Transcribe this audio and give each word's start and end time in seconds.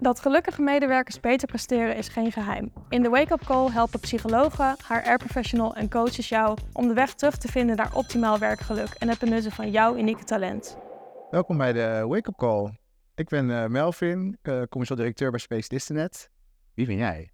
Dat 0.00 0.20
gelukkige 0.20 0.62
medewerkers 0.62 1.20
beter 1.20 1.48
presteren 1.48 1.96
is 1.96 2.08
geen 2.08 2.32
geheim. 2.32 2.72
In 2.88 3.02
de 3.02 3.08
Wake 3.08 3.32
Up 3.32 3.44
Call 3.44 3.70
helpen 3.70 4.00
psychologen, 4.00 4.76
HR-professional 4.88 5.74
en 5.74 5.90
coaches 5.90 6.28
jou 6.28 6.58
om 6.72 6.88
de 6.88 6.94
weg 6.94 7.14
terug 7.14 7.36
te 7.36 7.48
vinden 7.48 7.76
naar 7.76 7.94
optimaal 7.94 8.38
werkgeluk 8.38 8.88
en 8.88 9.08
het 9.08 9.18
benutten 9.18 9.52
van 9.52 9.70
jouw 9.70 9.96
unieke 9.96 10.24
talent. 10.24 10.78
Welkom 11.30 11.56
bij 11.56 11.72
de 11.72 12.04
Wake 12.08 12.28
Up 12.28 12.36
Call. 12.36 12.78
Ik 13.14 13.28
ben 13.28 13.48
uh, 13.48 13.66
Melvin, 13.66 14.38
uh, 14.42 14.62
commercieel 14.62 14.98
directeur 14.98 15.30
bij 15.30 15.40
Specialistenet. 15.40 16.30
Wie 16.74 16.86
ben 16.86 16.96
jij? 16.96 17.30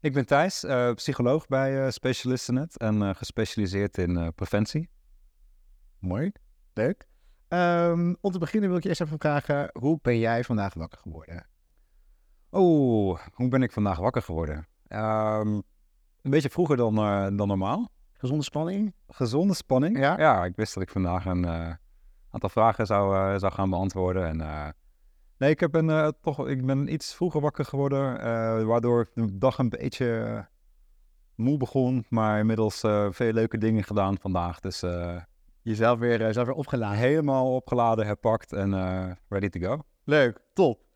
Ik 0.00 0.12
ben 0.12 0.26
Thijs, 0.26 0.64
uh, 0.64 0.92
psycholoog 0.92 1.46
bij 1.46 1.90
Specialistenet 1.90 2.78
en 2.78 3.16
gespecialiseerd 3.16 3.98
in 3.98 4.32
preventie. 4.34 4.90
Mooi, 5.98 6.32
leuk. 6.74 7.06
Um, 7.48 8.16
om 8.20 8.32
te 8.32 8.38
beginnen 8.38 8.68
wil 8.68 8.78
ik 8.78 8.82
je 8.82 8.88
eerst 8.88 9.00
even 9.00 9.18
vragen, 9.18 9.70
hoe 9.72 9.98
ben 10.02 10.18
jij 10.18 10.44
vandaag 10.44 10.74
wakker 10.74 10.98
geworden? 10.98 11.50
Oh, 12.54 13.18
hoe 13.34 13.48
ben 13.48 13.62
ik 13.62 13.72
vandaag 13.72 13.98
wakker 13.98 14.22
geworden? 14.22 14.56
Um, 14.88 15.62
een 16.22 16.30
beetje 16.30 16.50
vroeger 16.50 16.76
dan, 16.76 16.98
uh, 16.98 17.26
dan 17.36 17.48
normaal. 17.48 17.90
Gezonde 18.12 18.44
spanning? 18.44 18.94
Gezonde 19.08 19.54
spanning, 19.54 19.98
ja. 19.98 20.18
Ja, 20.18 20.44
ik 20.44 20.56
wist 20.56 20.74
dat 20.74 20.82
ik 20.82 20.90
vandaag 20.90 21.24
een 21.24 21.44
uh, 21.44 21.70
aantal 22.30 22.48
vragen 22.48 22.86
zou, 22.86 23.16
uh, 23.16 23.38
zou 23.38 23.52
gaan 23.52 23.70
beantwoorden. 23.70 24.26
En, 24.26 24.74
nee, 25.38 25.50
ik, 25.50 25.60
heb 25.60 25.74
een, 25.74 26.14
toch, 26.20 26.48
ik 26.48 26.66
ben 26.66 26.92
iets 26.92 27.14
vroeger 27.14 27.40
wakker 27.40 27.64
geworden, 27.64 28.16
waardoor 28.66 29.10
de 29.14 29.38
dag 29.38 29.58
een 29.58 29.68
beetje 29.68 30.46
moe 31.34 31.56
begon. 31.56 32.06
Maar 32.08 32.38
inmiddels 32.38 32.80
veel 33.10 33.32
leuke 33.32 33.58
dingen 33.58 33.84
gedaan 33.84 34.18
vandaag. 34.18 34.60
Dus 34.60 34.84
jezelf 35.62 35.98
weer, 35.98 36.32
zelf 36.32 36.46
weer 36.46 36.56
opgeladen? 36.56 36.98
Helemaal 36.98 37.54
opgeladen, 37.54 38.06
herpakt 38.06 38.52
en 38.52 38.70
ready 39.28 39.48
to 39.48 39.60
go. 39.60 39.82
Leuk, 40.04 40.38
top. 40.52 40.90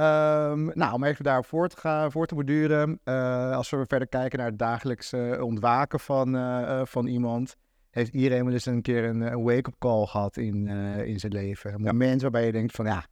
Um, 0.00 0.70
nou, 0.74 0.92
om 0.92 1.04
even 1.04 1.24
daarop 1.24 1.46
voor 1.46 1.68
te, 1.68 1.76
gaan, 1.76 2.12
voor 2.12 2.26
te 2.26 2.34
borduren. 2.34 3.00
Uh, 3.04 3.56
als 3.56 3.70
we 3.70 3.84
verder 3.86 4.08
kijken 4.08 4.38
naar 4.38 4.48
het 4.48 4.58
dagelijkse 4.58 5.38
ontwaken 5.42 6.00
van, 6.00 6.36
uh, 6.36 6.80
van 6.84 7.06
iemand. 7.06 7.56
Heeft 7.90 8.12
iedereen 8.12 8.44
wel 8.44 8.52
eens 8.52 8.66
een 8.66 8.82
keer 8.82 9.04
een, 9.04 9.20
een 9.20 9.42
wake-up 9.42 9.74
call 9.78 10.06
gehad 10.06 10.36
in, 10.36 10.68
in 11.06 11.18
zijn 11.20 11.32
leven? 11.32 11.74
Een 11.74 11.82
moment 11.82 12.22
waarbij 12.22 12.46
je 12.46 12.52
denkt 12.52 12.74
van 12.74 12.84
ja, 12.84 13.04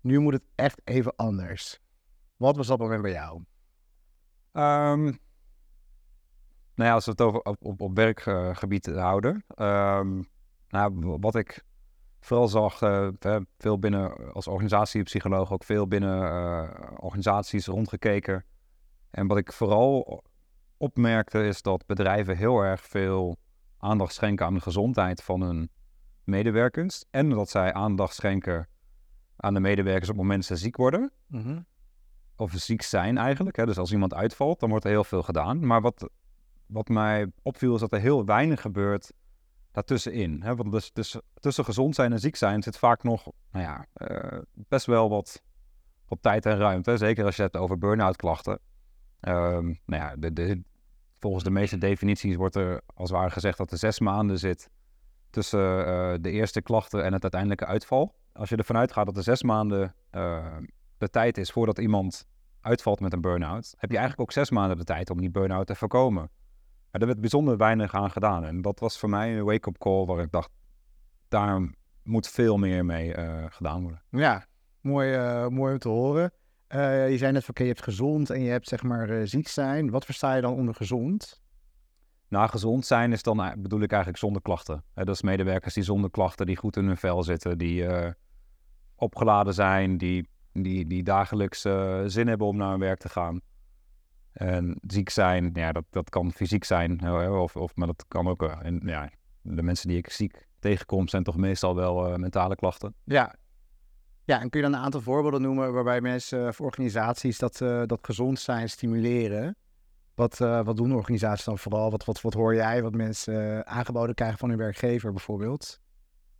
nu 0.00 0.18
moet 0.18 0.32
het 0.32 0.44
echt 0.54 0.80
even 0.84 1.16
anders. 1.16 1.80
Wat 2.36 2.56
was 2.56 2.66
dat 2.66 2.78
moment 2.78 3.02
bij 3.02 3.12
jou? 3.12 3.36
Um, 4.52 5.02
nou 6.74 6.88
ja, 6.88 6.92
als 6.92 7.04
we 7.04 7.10
het 7.10 7.20
over 7.20 7.40
op, 7.40 7.56
op, 7.60 7.80
op 7.80 7.96
werkgebied 7.96 8.86
houden. 8.86 9.44
Um, 9.56 10.28
nou, 10.68 11.16
wat 11.20 11.34
ik 11.34 11.64
vooral 12.20 12.48
zag, 12.48 12.82
uh, 12.82 13.08
veel 13.58 13.78
binnen 13.78 14.32
als 14.32 14.46
organisatiepsycholoog 14.46 15.52
ook 15.52 15.64
veel 15.64 15.86
binnen 15.86 16.22
uh, 16.22 16.70
organisaties 16.96 17.66
rondgekeken. 17.66 18.44
En 19.10 19.26
wat 19.26 19.38
ik 19.38 19.52
vooral 19.52 20.22
opmerkte 20.76 21.46
is 21.46 21.62
dat 21.62 21.86
bedrijven 21.86 22.36
heel 22.36 22.60
erg 22.60 22.80
veel 22.80 23.36
aandacht 23.78 24.14
schenken 24.14 24.46
aan 24.46 24.54
de 24.54 24.60
gezondheid 24.60 25.22
van 25.22 25.40
hun 25.40 25.70
medewerkers. 26.24 27.04
En 27.10 27.28
dat 27.28 27.50
zij 27.50 27.72
aandacht 27.72 28.14
schenken 28.14 28.68
aan 29.36 29.54
de 29.54 29.60
medewerkers 29.60 30.08
op 30.10 30.16
het 30.16 30.24
moment 30.24 30.44
ze 30.44 30.56
ziek 30.56 30.76
worden. 30.76 31.12
Mm 31.26 31.66
Of 32.36 32.52
ziek 32.52 32.82
zijn 32.82 33.18
eigenlijk. 33.18 33.56
Hè. 33.56 33.66
Dus 33.66 33.78
als 33.78 33.92
iemand 33.92 34.14
uitvalt, 34.14 34.60
dan 34.60 34.68
wordt 34.68 34.84
er 34.84 34.90
heel 34.90 35.04
veel 35.04 35.22
gedaan. 35.22 35.66
Maar 35.66 35.80
wat, 35.80 36.10
wat 36.66 36.88
mij 36.88 37.32
opviel 37.42 37.74
is 37.74 37.80
dat 37.80 37.92
er 37.92 38.00
heel 38.00 38.24
weinig 38.24 38.60
gebeurt 38.60 39.12
daartussenin. 39.76 40.42
Hè? 40.42 40.56
Want 40.56 40.94
dus, 40.94 41.16
tussen 41.34 41.64
gezond 41.64 41.94
zijn 41.94 42.12
en 42.12 42.18
ziek 42.18 42.36
zijn 42.36 42.62
zit 42.62 42.78
vaak 42.78 43.02
nog 43.02 43.30
nou 43.50 43.64
ja, 43.64 43.86
uh, 43.96 44.38
best 44.52 44.86
wel 44.86 45.08
wat, 45.08 45.42
wat 46.08 46.18
tijd 46.20 46.46
en 46.46 46.58
ruimte. 46.58 46.96
Zeker 46.96 47.24
als 47.24 47.36
je 47.36 47.42
het 47.42 47.56
over 47.56 47.78
burn-out 47.78 48.16
klachten. 48.16 48.58
Um, 49.20 49.78
nou 49.84 50.02
ja, 50.02 50.30
de, 50.30 50.62
volgens 51.18 51.44
de 51.44 51.50
meeste 51.50 51.78
definities 51.78 52.36
wordt 52.36 52.54
er 52.54 52.80
als 52.94 53.10
het 53.10 53.18
ware 53.18 53.30
gezegd 53.30 53.58
dat 53.58 53.72
er 53.72 53.78
zes 53.78 54.00
maanden 54.00 54.38
zit 54.38 54.70
tussen 55.30 55.78
uh, 55.78 56.14
de 56.20 56.30
eerste 56.30 56.62
klachten 56.62 57.04
en 57.04 57.12
het 57.12 57.22
uiteindelijke 57.22 57.66
uitval. 57.66 58.14
Als 58.32 58.48
je 58.48 58.56
ervan 58.56 58.76
uitgaat 58.76 59.06
dat 59.06 59.16
er 59.16 59.22
zes 59.22 59.42
maanden 59.42 59.94
uh, 60.12 60.56
de 60.98 61.10
tijd 61.10 61.38
is 61.38 61.50
voordat 61.50 61.78
iemand 61.78 62.26
uitvalt 62.60 63.00
met 63.00 63.12
een 63.12 63.20
burn-out, 63.20 63.74
heb 63.78 63.90
je 63.90 63.96
eigenlijk 63.96 64.28
ook 64.28 64.32
zes 64.32 64.50
maanden 64.50 64.76
de 64.76 64.84
tijd 64.84 65.10
om 65.10 65.20
die 65.20 65.30
burn-out 65.30 65.66
te 65.66 65.74
voorkomen. 65.74 66.30
Maar 66.96 67.04
er 67.04 67.10
werd 67.12 67.20
bijzonder 67.20 67.56
weinig 67.56 67.94
aan 67.94 68.10
gedaan. 68.10 68.44
En 68.44 68.62
dat 68.62 68.80
was 68.80 68.98
voor 68.98 69.08
mij 69.08 69.38
een 69.38 69.44
wake-up 69.44 69.78
call 69.78 70.04
waar 70.04 70.20
ik 70.20 70.30
dacht, 70.32 70.50
daar 71.28 71.74
moet 72.02 72.28
veel 72.28 72.56
meer 72.56 72.84
mee 72.84 73.16
uh, 73.16 73.44
gedaan 73.48 73.82
worden. 73.82 74.02
Ja, 74.10 74.46
mooi, 74.80 75.16
uh, 75.16 75.46
mooi 75.48 75.72
om 75.72 75.78
te 75.78 75.88
horen. 75.88 76.32
Uh, 76.74 77.10
je 77.10 77.18
zei 77.18 77.32
net 77.32 77.44
van, 77.44 77.50
oké, 77.50 77.62
je 77.62 77.68
hebt 77.68 77.82
gezond 77.82 78.30
en 78.30 78.40
je 78.40 78.50
hebt 78.50 78.68
zeg 78.68 78.82
maar 78.82 79.26
ziek 79.26 79.48
zijn. 79.48 79.90
Wat 79.90 80.04
versta 80.04 80.34
je 80.34 80.40
dan 80.40 80.52
onder 80.52 80.74
gezond? 80.74 81.42
Nou, 82.28 82.48
gezond 82.48 82.86
zijn 82.86 83.12
is 83.12 83.22
dan, 83.22 83.54
bedoel 83.58 83.80
ik 83.80 83.90
eigenlijk 83.90 84.22
zonder 84.22 84.42
klachten. 84.42 84.84
Dat 84.94 85.08
is 85.08 85.22
medewerkers 85.22 85.74
die 85.74 85.82
zonder 85.82 86.10
klachten, 86.10 86.46
die 86.46 86.56
goed 86.56 86.76
in 86.76 86.86
hun 86.86 86.96
vel 86.96 87.22
zitten, 87.22 87.58
die 87.58 87.86
opgeladen 88.94 89.54
zijn, 89.54 89.98
die, 89.98 90.28
die, 90.52 90.86
die 90.86 91.02
dagelijks 91.02 91.60
zin 92.06 92.26
hebben 92.28 92.46
om 92.46 92.56
naar 92.56 92.70
hun 92.70 92.80
werk 92.80 92.98
te 92.98 93.08
gaan. 93.08 93.40
En 94.36 94.78
ziek 94.86 95.10
zijn, 95.10 95.50
ja, 95.52 95.72
dat, 95.72 95.84
dat 95.90 96.10
kan 96.10 96.32
fysiek 96.32 96.64
zijn, 96.64 97.10
of, 97.30 97.56
of, 97.56 97.76
maar 97.76 97.86
dat 97.86 98.04
kan 98.08 98.28
ook. 98.28 98.42
En, 98.42 98.80
ja, 98.84 99.10
de 99.42 99.62
mensen 99.62 99.88
die 99.88 99.96
ik 99.96 100.10
ziek 100.10 100.46
tegenkom, 100.58 101.08
zijn 101.08 101.22
toch 101.22 101.36
meestal 101.36 101.74
wel 101.74 102.10
uh, 102.10 102.16
mentale 102.16 102.54
klachten. 102.54 102.94
Ja. 103.04 103.34
ja, 104.24 104.40
en 104.40 104.50
kun 104.50 104.60
je 104.60 104.66
dan 104.66 104.76
een 104.76 104.84
aantal 104.84 105.00
voorbeelden 105.00 105.42
noemen 105.42 105.72
waarbij 105.72 106.00
mensen 106.00 106.48
of 106.48 106.60
organisaties 106.60 107.38
dat, 107.38 107.60
uh, 107.60 107.82
dat 107.86 107.98
gezond 108.02 108.40
zijn 108.40 108.68
stimuleren? 108.68 109.56
Wat, 110.14 110.38
wat 110.38 110.76
doen 110.76 110.94
organisaties 110.94 111.44
dan 111.44 111.58
vooral? 111.58 111.90
Wat, 111.90 112.04
wat, 112.04 112.20
wat 112.20 112.34
hoor 112.34 112.54
jij 112.54 112.82
wat 112.82 112.94
mensen 112.94 113.66
aangeboden 113.66 114.14
krijgen 114.14 114.38
van 114.38 114.48
hun 114.48 114.58
werkgever 114.58 115.12
bijvoorbeeld? 115.12 115.80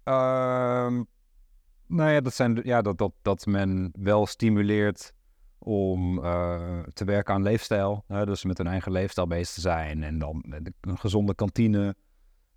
Um, 0.04 1.06
nou 1.86 2.10
ja, 2.10 2.20
dat, 2.20 2.34
zijn, 2.34 2.60
ja 2.62 2.82
dat, 2.82 2.98
dat, 2.98 3.12
dat 3.22 3.46
men 3.46 3.92
wel 3.98 4.26
stimuleert 4.26 5.12
om 5.58 6.18
uh, 6.18 6.80
te 6.82 7.04
werken 7.04 7.34
aan 7.34 7.42
leefstijl. 7.42 8.04
Dus 8.08 8.44
met 8.44 8.58
hun 8.58 8.66
eigen 8.66 8.92
leefstijl 8.92 9.26
bezig 9.26 9.54
te 9.54 9.60
zijn. 9.60 10.02
En 10.02 10.18
dan 10.18 10.44
een 10.80 10.98
gezonde 10.98 11.34
kantine. 11.34 11.94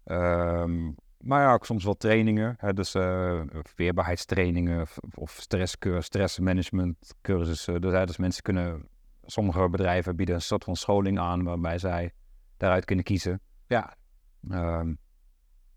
Um, 0.05 0.95
maar 1.17 1.41
ja, 1.41 1.53
ook 1.53 1.65
soms 1.65 1.83
wel 1.83 1.97
trainingen. 1.97 2.55
Hè, 2.57 2.73
dus 2.73 2.95
uh, 2.95 3.41
weerbaarheidstrainingen 3.75 4.81
of, 4.81 4.97
of 5.15 5.31
stresscur, 5.31 6.03
stressmanagement. 6.03 7.13
Dus, 7.21 7.65
dus 7.65 8.17
mensen 8.17 8.43
kunnen, 8.43 8.87
sommige 9.25 9.69
bedrijven 9.69 10.15
bieden 10.15 10.35
een 10.35 10.41
soort 10.41 10.63
van 10.63 10.75
scholing 10.75 11.19
aan 11.19 11.43
waarbij 11.43 11.77
zij 11.77 12.13
daaruit 12.57 12.85
kunnen 12.85 13.05
kiezen. 13.05 13.41
Ja. 13.67 13.93
Um, 14.49 14.97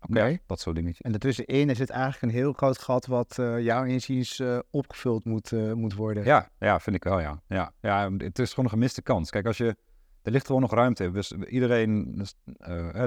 Oké, 0.09 0.19
okay. 0.19 0.41
dat 0.45 0.59
soort 0.59 0.75
dingetjes. 0.75 1.01
En 1.01 1.11
daartussenin 1.11 1.69
is 1.69 1.79
het 1.79 1.89
eigenlijk 1.89 2.21
een 2.21 2.39
heel 2.39 2.53
groot 2.53 2.77
gat 2.77 3.05
wat 3.05 3.37
uh, 3.39 3.61
jouw 3.61 3.83
inziens 3.83 4.39
uh, 4.39 4.59
opgevuld 4.69 5.25
moet, 5.25 5.51
uh, 5.51 5.73
moet 5.73 5.93
worden. 5.93 6.23
Ja, 6.23 6.49
ja, 6.59 6.79
vind 6.79 6.95
ik 6.95 7.03
wel, 7.03 7.19
ja. 7.19 7.41
ja. 7.47 7.73
Ja, 7.81 8.11
het 8.17 8.39
is 8.39 8.49
gewoon 8.49 8.65
een 8.65 8.71
gemiste 8.71 9.01
kans. 9.01 9.29
Kijk, 9.29 9.45
als 9.45 9.57
je, 9.57 9.75
er 10.21 10.31
ligt 10.31 10.45
gewoon 10.45 10.61
nog 10.61 10.73
ruimte. 10.73 11.11
Dus 11.11 11.31
iedereen, 11.31 12.21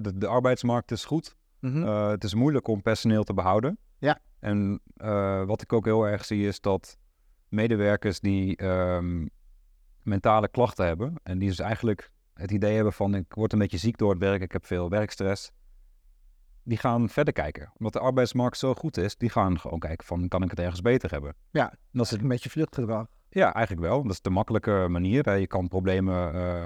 de, 0.00 0.12
de, 0.14 0.26
arbeidsmarkt 0.26 0.90
is 0.90 1.04
goed. 1.04 1.36
Mm 1.60 1.72
-hmm. 1.72 2.08
het 2.08 2.24
is 2.24 2.34
moeilijk 2.34 2.68
om 2.68 2.82
personeel 2.82 3.24
te 3.24 3.34
behouden. 3.34 3.78
Ja. 3.98 4.18
En 4.38 4.80
wat 5.46 5.62
ik 5.62 5.72
ook 5.72 5.84
heel 5.84 6.06
erg 6.06 6.24
zie 6.24 6.46
is 6.46 6.60
dat 6.60 6.98
medewerkers 7.48 8.20
die 8.20 8.64
um, 8.64 9.30
mentale 10.02 10.48
klachten 10.48 10.86
hebben 10.86 11.14
en 11.22 11.38
die 11.38 11.48
dus 11.48 11.58
eigenlijk 11.58 12.10
het 12.34 12.50
idee 12.50 12.74
hebben 12.74 12.92
van 12.92 13.14
ik 13.14 13.34
word 13.34 13.52
een 13.52 13.58
beetje 13.58 13.78
ziek 13.78 13.98
door 13.98 14.10
het 14.10 14.18
werk, 14.18 14.42
ik 14.42 14.52
heb 14.52 14.66
veel 14.66 14.88
werkstress 14.88 15.52
die 16.66 16.78
gaan 16.78 17.08
verder 17.08 17.32
kijken. 17.32 17.72
Omdat 17.78 17.92
de 17.92 17.98
arbeidsmarkt 17.98 18.58
zo 18.58 18.74
goed 18.74 18.96
is, 18.96 19.16
die 19.16 19.30
gaan 19.30 19.60
gewoon 19.60 19.78
kijken 19.78 20.06
van, 20.06 20.28
kan 20.28 20.42
ik 20.42 20.50
het 20.50 20.58
ergens 20.58 20.80
beter 20.80 21.10
hebben? 21.10 21.34
Ja, 21.50 21.74
dat 21.92 22.04
is 22.04 22.10
een 22.10 22.28
beetje 22.28 22.50
vluchtgedrag. 22.50 23.06
Ja, 23.30 23.54
eigenlijk 23.54 23.86
wel. 23.86 24.02
Dat 24.02 24.12
is 24.12 24.20
de 24.20 24.30
makkelijke 24.30 24.86
manier. 24.88 25.38
Je 25.38 25.46
kan 25.46 25.68
problemen 25.68 26.34
uh, 26.34 26.62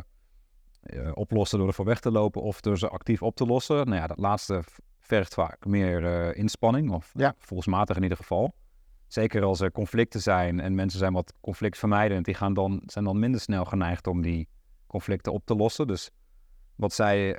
uh, 0.83 1.11
oplossen 1.15 1.59
door 1.59 1.69
ervoor 1.69 1.85
weg 1.85 2.01
te 2.01 2.11
lopen 2.11 2.43
of 2.43 2.61
door 2.61 2.79
ze 2.79 2.89
actief 2.89 3.23
op 3.23 3.37
te 3.37 3.47
lossen. 3.47 3.77
Nou 3.77 4.01
ja, 4.01 4.07
dat 4.07 4.19
laatste 4.19 4.63
vergt 4.99 5.35
vaak 5.35 5.67
meer 5.67 6.03
uh, 6.03 6.37
inspanning, 6.37 6.91
of 6.91 7.13
ja. 7.15 7.35
volksmatig 7.39 7.97
in 7.97 8.03
ieder 8.03 8.19
geval. 8.19 8.55
Zeker 9.07 9.43
als 9.43 9.61
er 9.61 9.73
conflicten 9.73 10.21
zijn 10.21 10.61
en 10.61 10.75
mensen 10.75 10.99
zijn 10.99 11.13
wat 11.13 11.35
conflictvermijdend, 11.41 12.25
die 12.25 12.35
gaan 12.35 12.55
dan, 12.55 12.83
zijn 12.87 13.05
dan 13.05 13.19
minder 13.19 13.41
snel 13.41 13.65
geneigd 13.65 14.07
om 14.07 14.23
die 14.23 14.49
conflicten 14.87 15.33
op 15.33 15.45
te 15.45 15.57
lossen. 15.57 15.87
Dus 15.87 16.11
wat 16.75 16.93
zij, 16.93 17.37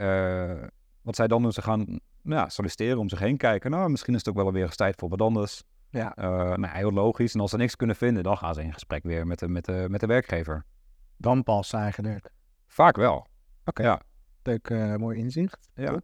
wat 1.02 1.16
zij 1.16 1.28
dan 1.28 1.42
doen, 1.42 1.52
ze 1.52 1.62
gaan 1.62 2.00
ja, 2.24 2.50
solliciteren, 2.50 2.98
om 2.98 3.10
zich 3.10 3.20
heen 3.20 3.38
kijken. 3.38 3.72
Nou, 3.72 3.90
misschien 3.90 4.14
is 4.14 4.20
het 4.20 4.30
ook 4.30 4.44
wel 4.44 4.52
weer 4.54 4.64
eens 4.64 4.76
tijd 4.76 4.96
voor 4.98 5.10
wat 5.10 5.22
anders. 5.22 5.64
Ja. 5.90 6.18
Uh, 6.18 6.26
nou, 6.56 6.78
heel 6.78 6.92
logisch. 6.92 7.34
En 7.34 7.40
als 7.40 7.50
ze 7.50 7.58
niks 7.58 7.76
kunnen 7.76 7.96
vinden, 7.96 8.24
dan 8.24 8.38
gaan 8.38 8.54
ze 8.54 8.64
in 8.64 8.74
gesprek 8.74 9.04
weer 9.04 9.28
met 9.28 9.40
de, 9.40 9.48
met 9.48 9.66
de, 9.66 9.86
met 9.90 10.00
de 10.00 10.08
werkgever. 10.08 10.66
Dan 11.18 11.44
pas 11.44 11.74
eigenlijk? 11.74 12.30
Vaak 12.68 12.96
wel. 12.96 13.16
Oké. 13.16 13.28
Okay. 13.66 13.86
Ja. 13.86 14.02
Leuk, 14.44 14.70
uh, 14.70 14.96
mooi 14.96 15.18
inzicht. 15.18 15.70
Ja. 15.76 15.92
Um, 15.94 16.02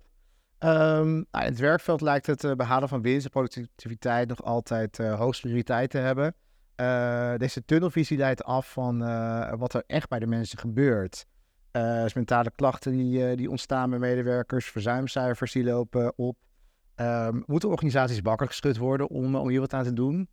nou, 1.31 1.45
in 1.45 1.51
het 1.51 1.59
werkveld 1.59 2.01
lijkt 2.01 2.25
het 2.25 2.43
uh, 2.43 2.51
behalen 2.53 2.89
van 2.89 3.01
winst 3.01 3.25
en 3.25 3.31
productiviteit 3.31 4.29
nog 4.29 4.43
altijd 4.43 4.99
uh, 4.99 5.19
hoogste 5.19 5.41
prioriteit 5.41 5.89
te 5.89 5.97
hebben. 5.97 6.35
eh, 6.77 7.33
deze 7.37 7.65
tunnelvisie 7.65 8.17
leidt 8.17 8.43
af 8.43 8.71
van 8.71 9.03
eh, 9.03 9.53
wat 9.57 9.73
er 9.73 9.83
echt 9.87 10.09
bij 10.09 10.19
de 10.19 10.27
mensen 10.27 10.57
gebeurt. 10.59 11.25
Eh, 11.77 12.01
dus 12.01 12.13
mentale 12.13 12.51
klachten 12.55 12.91
die, 12.91 13.27
eh, 13.29 13.37
die 13.37 13.49
ontstaan 13.49 13.89
bij 13.89 13.99
medewerkers, 13.99 14.65
verzuimcijfers 14.65 15.51
die 15.51 15.63
lopen 15.63 16.13
op. 16.17 16.37
Ehm, 16.95 17.41
moeten 17.45 17.69
organisaties 17.69 18.19
wakker 18.21 18.47
geschud 18.47 18.77
worden 18.77 19.07
om, 19.09 19.35
om 19.35 19.49
hier 19.49 19.59
wat 19.59 19.73
aan 19.73 19.83
te 19.83 19.93
doen? 19.93 20.29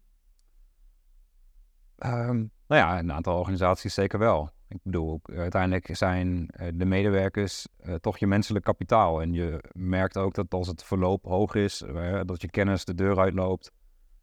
Ehm, 1.98 2.36
nou 2.66 2.80
ja, 2.82 2.98
een 2.98 3.12
aantal 3.12 3.38
organisaties 3.38 3.94
zeker 3.94 4.18
wel. 4.18 4.50
Ik 4.68 4.78
bedoel, 4.82 5.20
uiteindelijk 5.24 5.96
zijn 5.96 6.48
eh, 6.48 6.68
de 6.74 6.84
medewerkers 6.84 7.66
eh, 7.78 7.94
toch 7.94 8.18
je 8.18 8.26
menselijk 8.26 8.64
kapitaal. 8.64 9.22
En 9.22 9.32
je 9.32 9.64
merkt 9.72 10.16
ook 10.16 10.34
dat 10.34 10.54
als 10.54 10.66
het 10.66 10.84
verloop 10.84 11.24
hoog 11.24 11.54
is, 11.54 11.82
eh, 11.82 12.20
dat 12.24 12.40
je 12.42 12.50
kennis 12.50 12.84
de 12.84 12.94
deur 12.94 13.18
uitloopt. 13.18 13.70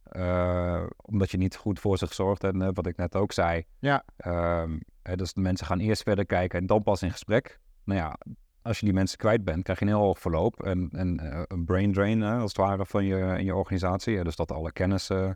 eh, 0.03 0.83
omdat 0.97 1.31
je 1.31 1.37
niet 1.37 1.55
goed 1.55 1.79
voor 1.79 1.97
zich 1.97 2.13
zorgt. 2.13 2.43
En 2.43 2.61
eh, 2.61 2.69
wat 2.73 2.85
ik 2.87 2.97
net 2.97 3.15
ook 3.15 3.31
zei. 3.31 3.65
Ja. 3.79 4.03
Ehm, 4.17 4.79
eh, 5.03 5.15
dus 5.15 5.33
de 5.33 5.41
mensen 5.41 5.65
gaan 5.65 5.79
eerst 5.79 6.03
verder 6.03 6.25
kijken 6.25 6.59
en 6.59 6.65
dan 6.65 6.83
pas 6.83 7.01
in 7.01 7.11
gesprek. 7.11 7.59
Nou 7.83 7.99
ja, 7.99 8.17
als 8.61 8.79
je 8.79 8.85
die 8.85 8.93
mensen 8.93 9.17
kwijt 9.17 9.43
bent, 9.43 9.63
krijg 9.63 9.79
je 9.79 9.85
een 9.85 9.91
heel 9.91 10.01
hoog 10.01 10.19
verloop. 10.19 10.63
En, 10.63 10.89
en 10.91 11.19
eh, 11.19 11.41
een 11.47 11.65
brain 11.65 11.93
drain, 11.93 12.23
eh, 12.23 12.33
als 12.41 12.51
het 12.53 12.57
ware, 12.57 12.85
van 12.85 13.05
je, 13.05 13.35
in 13.37 13.45
je 13.45 13.55
organisatie. 13.55 14.17
Eh, 14.17 14.23
dus 14.23 14.35
dat 14.35 14.51
alle 14.51 14.71
kennis 14.71 15.09
eh, 15.09 15.29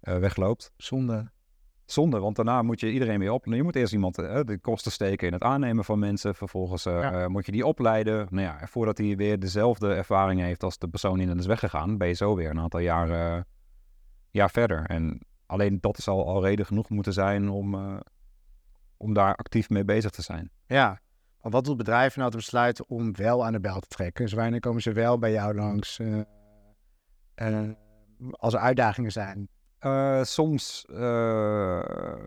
eh, 0.00 0.18
wegloopt. 0.18 0.72
Zonde. 0.76 1.30
Zonde, 1.84 2.18
want 2.18 2.36
daarna 2.36 2.62
moet 2.62 2.80
je 2.80 2.92
iedereen 2.92 3.18
weer 3.18 3.32
op. 3.32 3.44
Je 3.44 3.62
moet 3.62 3.76
eerst 3.76 3.92
iemand 3.92 4.14
de 4.14 4.58
kosten 4.60 4.92
steken 4.92 5.26
in 5.26 5.32
het 5.32 5.42
aannemen 5.42 5.84
van 5.84 5.98
mensen. 5.98 6.34
Vervolgens 6.34 6.84
Ja. 6.84 7.28
moet 7.28 7.46
je 7.46 7.52
die 7.52 7.66
opleiden. 7.66 8.26
Nou 8.30 8.46
ja, 8.46 8.60
en 8.60 8.68
voordat 8.68 8.98
hij 8.98 9.16
weer 9.16 9.38
dezelfde 9.38 9.94
ervaring 9.94 10.40
heeft 10.40 10.62
als 10.62 10.78
de 10.78 10.88
persoon 10.88 11.18
die 11.18 11.34
is 11.36 11.46
weggegaan, 11.46 11.96
ben 11.98 12.08
je 12.08 12.14
zo 12.14 12.34
weer 12.34 12.50
een 12.50 12.60
aantal 12.60 12.80
jaar, 12.80 13.10
eh, 13.10 13.42
jaar 14.30 14.50
verder. 14.50 14.84
En 14.86 15.20
alleen 15.46 15.78
dat 15.80 15.96
zal 15.96 16.26
al 16.26 16.42
reden 16.42 16.66
genoeg 16.66 16.88
moeten 16.90 17.12
zijn 17.12 17.48
om, 17.48 17.74
om 18.96 19.14
daar 19.14 19.34
actief 19.34 19.70
mee 19.70 19.84
bezig 19.84 20.10
te 20.10 20.22
zijn. 20.22 20.50
Ja. 20.66 21.00
Want 21.40 21.54
wat 21.54 21.64
doet 21.64 21.76
bedrijven 21.76 22.18
nou 22.18 22.30
te 22.30 22.36
besluiten 22.36 22.88
om 22.88 23.16
wel 23.16 23.44
aan 23.44 23.52
de 23.52 23.60
bel 23.60 23.80
te 23.80 23.88
trekken? 23.88 24.24
Dus 24.24 24.32
wanneer 24.32 24.60
komen 24.60 24.82
ze 24.82 24.92
wel 24.92 25.18
bij 25.18 25.32
jou 25.32 25.54
langs 25.54 25.98
eh, 25.98 26.20
eh, 27.34 27.70
als 28.30 28.54
er 28.54 28.60
uitdagingen 28.60 29.12
zijn? 29.12 29.48
Eh, 29.78 30.22
soms 30.22 30.86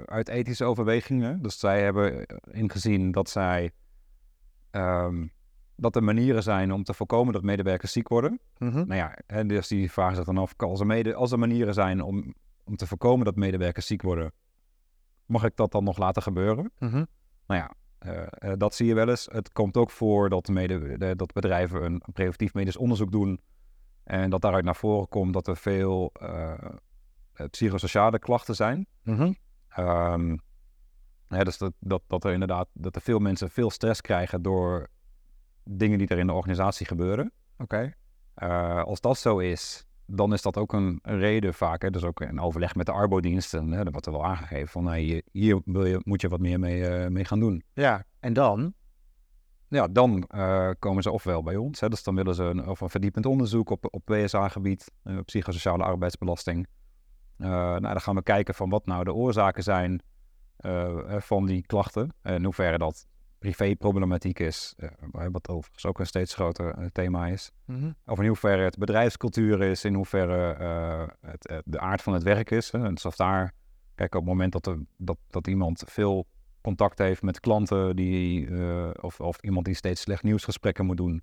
uit 0.05 0.27
ethische 0.27 0.65
overwegingen. 0.65 1.41
Dus 1.41 1.59
zij 1.59 1.83
hebben 1.83 2.25
ingezien 2.51 3.11
dat 3.11 3.29
zij 3.29 3.71
ehm, 4.71 5.25
dat 5.79 5.95
er 5.95 6.03
manieren 6.03 6.43
zijn 6.43 6.71
om 6.71 6.83
te 6.83 6.93
voorkomen 6.93 7.33
dat 7.33 7.43
medewerkers 7.43 7.91
ziek 7.91 8.07
worden. 8.07 8.39
Mhm. 8.57 8.77
Nou 8.77 8.95
ja, 8.95 9.17
en 9.25 9.47
dus 9.47 9.67
die 9.67 9.91
vragen 9.91 10.15
zich 10.15 10.25
dan 10.25 10.37
af, 10.37 10.53
als 10.57 10.79
er, 10.79 10.85
mede, 10.85 11.13
als 11.15 11.31
er 11.31 11.39
manieren 11.39 11.73
zijn 11.73 12.01
om, 12.01 12.33
om 12.63 12.75
te 12.75 12.87
voorkomen 12.87 13.25
dat 13.25 13.35
medewerkers 13.35 13.85
ziek 13.85 14.01
worden, 14.01 14.31
mag 15.29 15.43
ik 15.43 15.55
dat 15.55 15.71
dan 15.71 15.83
nog 15.83 15.97
laten 15.97 16.21
gebeuren? 16.21 16.71
Mhm. 16.79 17.03
Nou 17.47 17.59
ja, 17.61 17.73
eh, 17.97 18.27
eh, 18.51 18.57
dat 18.57 18.75
zie 18.75 18.87
je 18.87 18.93
wel 18.93 19.09
eens. 19.09 19.27
Het 19.31 19.51
komt 19.51 19.77
ook 19.77 19.91
voor 19.91 20.29
dat, 20.29 20.47
mede, 20.47 20.97
de- 20.97 21.15
dat 21.15 21.33
bedrijven 21.33 21.83
een 21.83 22.01
preventief 22.13 22.53
medisch 22.53 22.77
onderzoek 22.77 23.11
doen. 23.11 23.41
En 24.03 24.29
dat 24.29 24.41
daaruit 24.41 24.65
naar 24.65 24.75
voren 24.75 25.07
komt 25.07 25.33
dat 25.33 25.47
er 25.47 25.57
veel 25.57 26.11
eh, 26.13 26.53
psychosociale 27.49 28.19
klachten 28.19 28.55
zijn. 28.55 28.87
Mhm. 29.03 29.33
Ehm, 29.69 30.37
dus 31.27 31.57
dat, 31.57 31.73
dat, 31.79 32.01
dat 32.07 32.23
er 32.23 32.33
inderdaad 32.33 32.67
dat 32.73 32.95
er 32.95 33.01
veel 33.01 33.19
mensen 33.19 33.49
veel 33.49 33.69
stress 33.71 34.01
krijgen 34.01 34.41
door 34.41 34.87
dingen 35.63 35.97
die 35.97 36.07
er 36.07 36.17
in 36.17 36.27
de 36.27 36.33
organisatie 36.33 36.85
gebeuren. 36.85 37.31
Oké. 37.57 37.93
Als 38.83 39.01
dat 39.01 39.17
zo 39.17 39.37
is, 39.37 39.85
dan 40.11 40.33
is 40.33 40.41
dat 40.41 40.57
ook 40.57 40.73
een 40.73 40.99
reden 41.03 41.53
vaak. 41.53 41.81
Hè, 41.81 41.89
dus 41.89 42.03
ook 42.03 42.21
in 42.21 42.39
overleg 42.39 42.75
met 42.75 42.85
de 42.85 42.91
arbodiensten. 42.91 43.71
Hè, 43.71 43.83
dan 43.83 43.91
wordt 43.91 44.05
er 44.05 44.11
wel 44.11 44.25
aangegeven 44.25 44.67
van 44.67 44.87
hey, 44.87 45.01
hier- 45.01 45.23
hier 45.31 45.61
wil 45.65 45.85
je, 45.85 46.01
moet 46.03 46.21
je 46.21 46.29
wat 46.29 46.39
meer 46.39 46.59
mee, 46.59 46.87
eh, 46.87 47.09
mee 47.09 47.25
gaan 47.25 47.39
doen. 47.39 47.63
Ja. 47.73 48.03
En 48.19 48.33
dan? 48.33 48.73
Ja, 49.67 49.87
dan 49.87 50.23
eh, 50.23 50.69
komen 50.79 51.03
ze 51.03 51.11
ofwel 51.11 51.43
bij 51.43 51.55
ons. 51.55 51.79
Hè, 51.79 51.89
dus 51.89 52.03
dan 52.03 52.15
willen 52.15 52.35
ze 52.35 52.43
een, 52.43 52.67
of 52.67 52.81
een 52.81 52.89
verdiepend 52.89 53.25
onderzoek 53.25 53.69
op, 53.69 53.87
op 53.91 54.05
PSA-gebied, 54.05 54.91
eh, 55.03 55.17
psychosociale 55.25 55.83
arbeidsbelasting. 55.83 56.67
Nou, 57.37 57.79
dan 57.81 58.01
gaan 58.01 58.15
we 58.15 58.23
kijken 58.23 58.53
van 58.53 58.69
wat 58.69 58.85
nou 58.85 59.03
de 59.03 59.13
oorzaken 59.13 59.63
zijn 59.63 60.01
van 61.17 61.45
die 61.45 61.65
klachten. 61.65 62.13
En 62.21 62.35
in 62.35 62.43
hoeverre 62.43 62.77
dat 62.77 63.07
privéproblematiek 63.39 64.39
is, 64.39 64.73
eh, 64.77 64.89
wat 65.31 65.49
overigens 65.49 65.85
ook 65.85 65.99
een 65.99 66.05
steeds 66.05 66.33
groter 66.33 66.73
eh, 66.73 66.85
thema 66.85 67.27
is. 67.27 67.51
Mhm. 67.65 67.91
Of 68.05 68.19
in 68.19 68.27
hoeverre 68.27 68.63
het 68.63 68.77
bedrijfscultuur 68.77 69.61
is, 69.61 69.85
in 69.85 69.93
hoeverre 69.93 70.53
eh, 70.53 71.29
het, 71.31 71.61
de 71.65 71.79
aard 71.79 72.01
van 72.01 72.13
het 72.13 72.23
werk 72.23 72.51
is. 72.51 72.71
Hè. 72.71 72.93
Dus 72.93 73.15
daar, 73.15 73.53
kijk, 73.95 74.15
op 74.15 74.21
het 74.21 74.29
moment 74.29 74.51
dat, 74.51 74.67
er, 74.67 74.77
dat, 74.97 75.17
dat 75.29 75.47
iemand 75.47 75.83
veel 75.85 76.27
contact 76.61 76.97
heeft 76.97 77.21
met 77.21 77.39
klanten, 77.39 77.95
die, 77.95 78.49
of, 79.01 79.19
of 79.19 79.41
iemand 79.41 79.65
die 79.65 79.75
steeds 79.75 80.01
slecht 80.01 80.23
nieuwsgesprekken 80.23 80.85
moet 80.85 80.97
doen. 80.97 81.21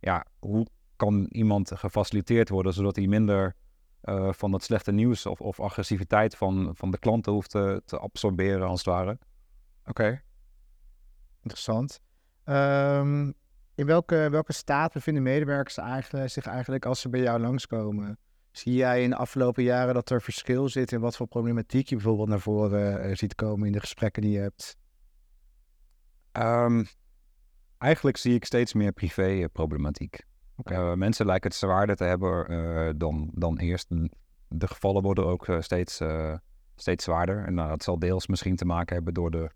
Ja, 0.00 0.26
hoe 0.38 0.66
kan 0.96 1.26
iemand 1.30 1.72
gefaciliteerd 1.74 2.48
worden 2.48 2.72
zodat 2.72 2.96
hij 2.96 3.06
minder 3.06 3.54
van 4.30 4.50
dat 4.50 4.62
slechte 4.62 4.92
nieuws 4.92 5.26
of, 5.26 5.40
of 5.40 5.60
agressiviteit 5.60 6.36
van, 6.36 6.70
van 6.74 6.90
de 6.90 6.98
klanten 6.98 7.32
hoeft 7.32 7.50
te, 7.50 7.82
te 7.84 7.98
absorberen, 7.98 8.66
als 8.68 8.78
het 8.84 8.94
ware? 8.94 9.18
Oké. 9.86 10.22
Interessant. 11.42 12.00
Ehm, 12.44 13.32
in 13.74 13.86
welke, 13.86 14.28
welke 14.30 14.52
staat 14.52 14.92
bevinden 14.92 15.22
medewerkers 15.22 15.76
eigenlijk, 15.76 16.30
zich 16.30 16.46
eigenlijk 16.46 16.86
als 16.86 17.00
ze 17.00 17.08
bij 17.08 17.20
jou 17.20 17.40
langskomen? 17.40 18.18
Zie 18.50 18.74
jij 18.74 19.02
in 19.02 19.10
de 19.10 19.16
afgelopen 19.16 19.62
jaren 19.62 19.94
dat 19.94 20.10
er 20.10 20.22
verschil 20.22 20.68
zit 20.68 20.92
in 20.92 21.00
wat 21.00 21.16
voor 21.16 21.26
problematiek 21.26 21.88
je 21.88 21.94
bijvoorbeeld 21.94 22.28
naar 22.28 22.40
voren 22.40 23.02
eh, 23.02 23.16
ziet 23.16 23.34
komen 23.34 23.66
in 23.66 23.72
de 23.72 23.80
gesprekken 23.80 24.22
die 24.22 24.30
je 24.30 24.38
hebt? 24.38 24.76
Ehm, 26.32 26.84
eigenlijk 27.78 28.16
zie 28.16 28.34
ik 28.34 28.44
steeds 28.44 28.74
meer 28.74 28.92
privé-problematiek. 28.92 30.24
Oké. 30.56 30.74
Eh, 30.74 30.94
mensen 30.94 31.26
lijken 31.26 31.50
het 31.50 31.58
zwaarder 31.58 31.96
te 31.96 32.04
hebben 32.04 32.46
eh, 32.46 32.90
dan, 32.96 33.30
dan 33.34 33.58
eerst. 33.58 33.88
De 34.48 34.66
gevallen 34.66 35.02
worden 35.02 35.26
ook 35.26 35.48
eh, 35.48 35.60
steeds, 35.60 36.00
eh, 36.00 36.34
steeds 36.76 37.04
zwaarder. 37.04 37.44
En 37.44 37.56
dat 37.56 37.82
zal 37.82 37.98
deels 37.98 38.26
misschien 38.26 38.56
te 38.56 38.64
maken 38.64 38.94
hebben 38.94 39.14
door 39.14 39.30
de 39.30 39.50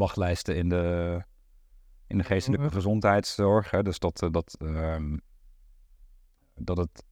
wachtlijsten 0.00 0.56
in 0.56 0.68
de, 0.68 1.22
in 2.06 2.18
de 2.18 2.24
geestelijke 2.24 2.70
gezondheidszorg. 2.70 3.70
Hè. 3.70 3.82
Dus 3.82 3.98
dat, 3.98 4.22
eh, 4.22 4.30
dat, 4.30 4.56
ehm, 4.58 5.16
dat 6.54 6.76
het 6.76 7.04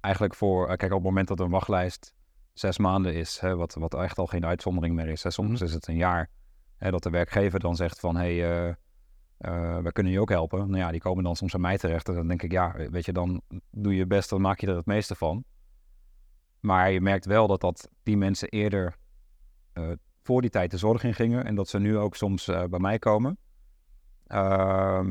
eigenlijk 0.00 0.34
voor... 0.34 0.68
eh, 0.68 0.76
kijk, 0.76 0.90
op 0.92 0.98
het 0.98 1.06
moment 1.06 1.28
dat 1.28 1.40
een 1.40 1.50
wachtlijst 1.50 2.14
zes 2.52 2.78
maanden 2.78 3.14
is, 3.14 3.38
hè, 3.38 3.56
wat, 3.56 3.74
wat 3.74 3.94
echt 3.94 4.18
al 4.18 4.26
geen 4.26 4.46
uitzondering 4.46 4.94
meer 4.94 5.08
is. 5.08 5.22
Hè. 5.22 5.30
Soms 5.30 5.50
Mhm. 5.60 5.64
is 5.64 5.72
het 5.74 5.86
een 5.88 5.96
jaar. 5.96 6.28
Hè, 6.76 6.90
dat 6.90 7.02
de 7.02 7.10
werkgever 7.10 7.60
dan 7.60 7.76
zegt 7.76 8.00
van... 8.00 8.16
Hey, 8.16 8.66
eh, 9.38 9.78
we 9.78 9.92
kunnen 9.92 10.12
je 10.12 10.20
ook 10.20 10.28
helpen. 10.28 10.58
Nou 10.58 10.76
ja, 10.78 10.90
die 10.90 11.00
komen 11.00 11.24
dan 11.24 11.36
soms 11.36 11.54
aan 11.54 11.60
mij 11.60 11.78
terecht. 11.78 12.08
En 12.08 12.14
dan 12.14 12.28
denk 12.28 12.42
ik, 12.42 12.52
ja, 12.52 12.74
weet 12.90 13.04
je, 13.04 13.12
dan 13.12 13.42
doe 13.70 13.94
je 13.94 14.06
best, 14.06 14.30
dan 14.30 14.40
maak 14.40 14.60
je 14.60 14.66
er 14.66 14.76
het 14.76 14.86
meeste 14.86 15.14
van. 15.14 15.44
Maar 16.60 16.90
je 16.90 17.00
merkt 17.00 17.24
wel 17.24 17.46
dat, 17.46 17.60
dat 17.60 17.88
die 18.02 18.16
mensen 18.16 18.48
eerder 18.48 18.96
voor 20.30 20.40
die 20.40 20.50
tijd 20.50 20.70
de 20.70 20.76
zorg 20.76 21.04
in 21.04 21.14
gingen. 21.14 21.44
En 21.44 21.54
dat 21.54 21.68
ze 21.68 21.78
nu 21.78 21.98
ook 21.98 22.16
soms 22.16 22.48
eh, 22.48 22.64
bij 22.64 22.78
mij 22.78 22.98
komen. 22.98 23.38
Ehm, 24.26 25.10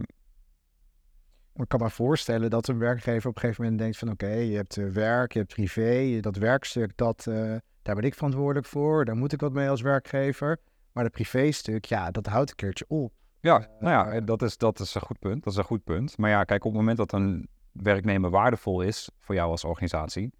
Ik 1.53 1.67
kan 1.67 1.79
me 1.79 1.89
voorstellen 1.89 2.49
dat 2.49 2.67
een 2.67 2.77
werkgever 2.77 3.29
op 3.29 3.35
een 3.35 3.41
gegeven 3.41 3.63
moment 3.63 3.81
denkt 3.81 3.97
van 3.97 4.09
oké, 4.09 4.31
je 4.31 4.55
hebt 4.55 4.77
eh, 4.77 4.87
werk, 4.87 5.33
je 5.33 5.39
hebt 5.39 5.53
privé, 5.53 6.19
dat 6.19 6.35
werkstuk, 6.35 6.91
dat, 6.95 7.27
eh, 7.27 7.55
daar 7.81 7.95
ben 7.95 8.03
ik 8.03 8.13
verantwoordelijk 8.13 8.67
voor, 8.67 9.05
daar 9.05 9.15
moet 9.15 9.33
ik 9.33 9.39
wat 9.39 9.53
mee 9.53 9.69
als 9.69 9.81
werkgever. 9.81 10.57
Maar 10.91 11.03
het 11.03 11.13
privéstuk, 11.13 11.85
ja, 11.85 12.11
dat 12.11 12.25
houdt 12.25 12.49
een 12.49 12.55
keertje 12.55 12.85
op. 12.87 13.13
Ja, 13.39 13.67
nou 13.79 14.13
ja, 14.13 14.21
dat 14.21 14.41
is, 14.41 14.57
dat 14.57 14.79
is 14.79 14.95
een 14.95 15.01
goed 15.01 15.19
punt. 15.19 15.43
Dat 15.43 15.53
is 15.53 15.59
een 15.59 15.65
goed 15.65 15.83
punt. 15.83 16.17
Maar 16.17 16.29
ja, 16.29 16.43
kijk, 16.43 16.65
op 16.65 16.71
het 16.71 16.79
moment 16.79 16.97
dat 16.97 17.11
een 17.11 17.47
werknemer 17.71 18.29
waardevol 18.29 18.81
is 18.81 19.09
voor 19.19 19.35
jou 19.35 19.49
als 19.51 19.63
organisatie, 19.63 20.31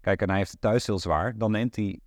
kijk, 0.00 0.22
en 0.22 0.28
hij 0.28 0.38
heeft 0.38 0.50
het 0.50 0.60
thuis 0.60 0.86
heel 0.86 0.98
zwaar, 0.98 1.38
dan 1.38 1.50
neemt 1.50 1.76
hij. 1.76 2.00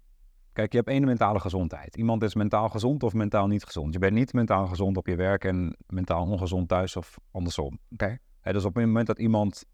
Kijk, 0.55 0.71
je 0.71 0.77
hebt 0.77 0.89
één 0.89 1.05
mentale 1.05 1.39
gezondheid. 1.39 1.97
Iemand 1.97 2.23
is 2.23 2.35
mentaal 2.35 2.69
gezond 2.69 3.03
of 3.03 3.13
mentaal 3.13 3.47
niet 3.47 3.63
gezond. 3.63 3.93
Je 3.93 3.99
bent 3.99 4.13
niet 4.13 4.33
mentaal 4.33 4.67
gezond 4.67 4.97
op 4.97 5.07
je 5.07 5.15
werk 5.15 5.43
en 5.43 5.75
mentaal 5.87 6.25
ongezond 6.25 6.67
thuis 6.67 6.95
of 6.95 7.17
andersom. 7.31 7.79
Hè, 8.39 8.53
dus 8.53 8.65
op 8.65 8.75
het 8.75 8.85
moment 8.85 9.07
dat 9.07 9.19
iemand 9.19 9.65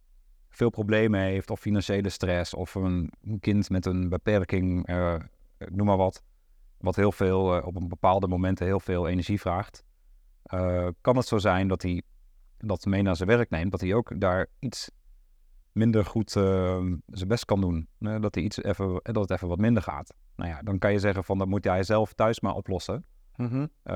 veel 0.50 0.70
problemen 0.70 1.20
heeft, 1.20 1.50
of 1.50 1.60
financiële 1.60 2.10
stress, 2.10 2.54
of 2.54 2.76
een, 2.76 3.14
kind 3.40 3.70
met 3.70 3.86
een 3.86 4.10
beperking, 4.10 4.86
eh, 4.86 5.16
noem 5.58 5.86
maar 5.86 5.98
wat, 5.98 6.24
wat 6.78 6.96
heel 6.96 7.12
veel 7.12 7.58
eh, 7.58 7.68
op 7.68 7.76
een 7.76 7.88
bepaalde 7.88 8.28
momenten 8.28 8.66
heel 8.66 8.80
veel 8.80 9.08
energie 9.08 9.40
vraagt, 9.40 9.84
eh, 10.44 10.88
kan 11.02 11.18
het 11.18 11.28
zo 11.28 11.38
zijn 11.38 11.68
dat 11.68 11.82
hij 11.82 12.02
dat 12.58 12.86
mee 12.86 13.02
naar 13.02 13.16
zijn 13.16 13.30
werk 13.30 13.50
neemt, 13.50 13.72
dat 13.72 13.82
hij 13.82 13.94
ook 13.94 14.20
daar 14.20 14.48
iets 14.60 14.92
minder 15.72 16.06
goed 16.06 16.32
zijn 16.32 17.04
best 17.28 17.46
kan 17.46 17.62
doen. 17.62 17.88
Dat, 18.00 18.36
hij 18.36 18.44
iets 18.44 18.64
even, 18.64 19.00
dat 19.04 19.16
het 19.16 19.32
even 19.32 19.48
wat 19.48 19.60
minder 19.60 19.84
gaat. 19.84 20.14
Nou 20.36 20.50
ja, 20.50 20.62
dan 20.62 20.78
kan 20.78 20.92
je 20.92 21.00
zeggen 21.00 21.24
van 21.24 21.38
dat 21.38 21.48
moet 21.48 21.64
hij 21.64 21.84
zelf 21.84 22.14
thuis 22.14 22.40
maar 22.40 22.54
oplossen. 22.56 23.06
Mhm. 23.36 23.68
Eh, 23.84 23.96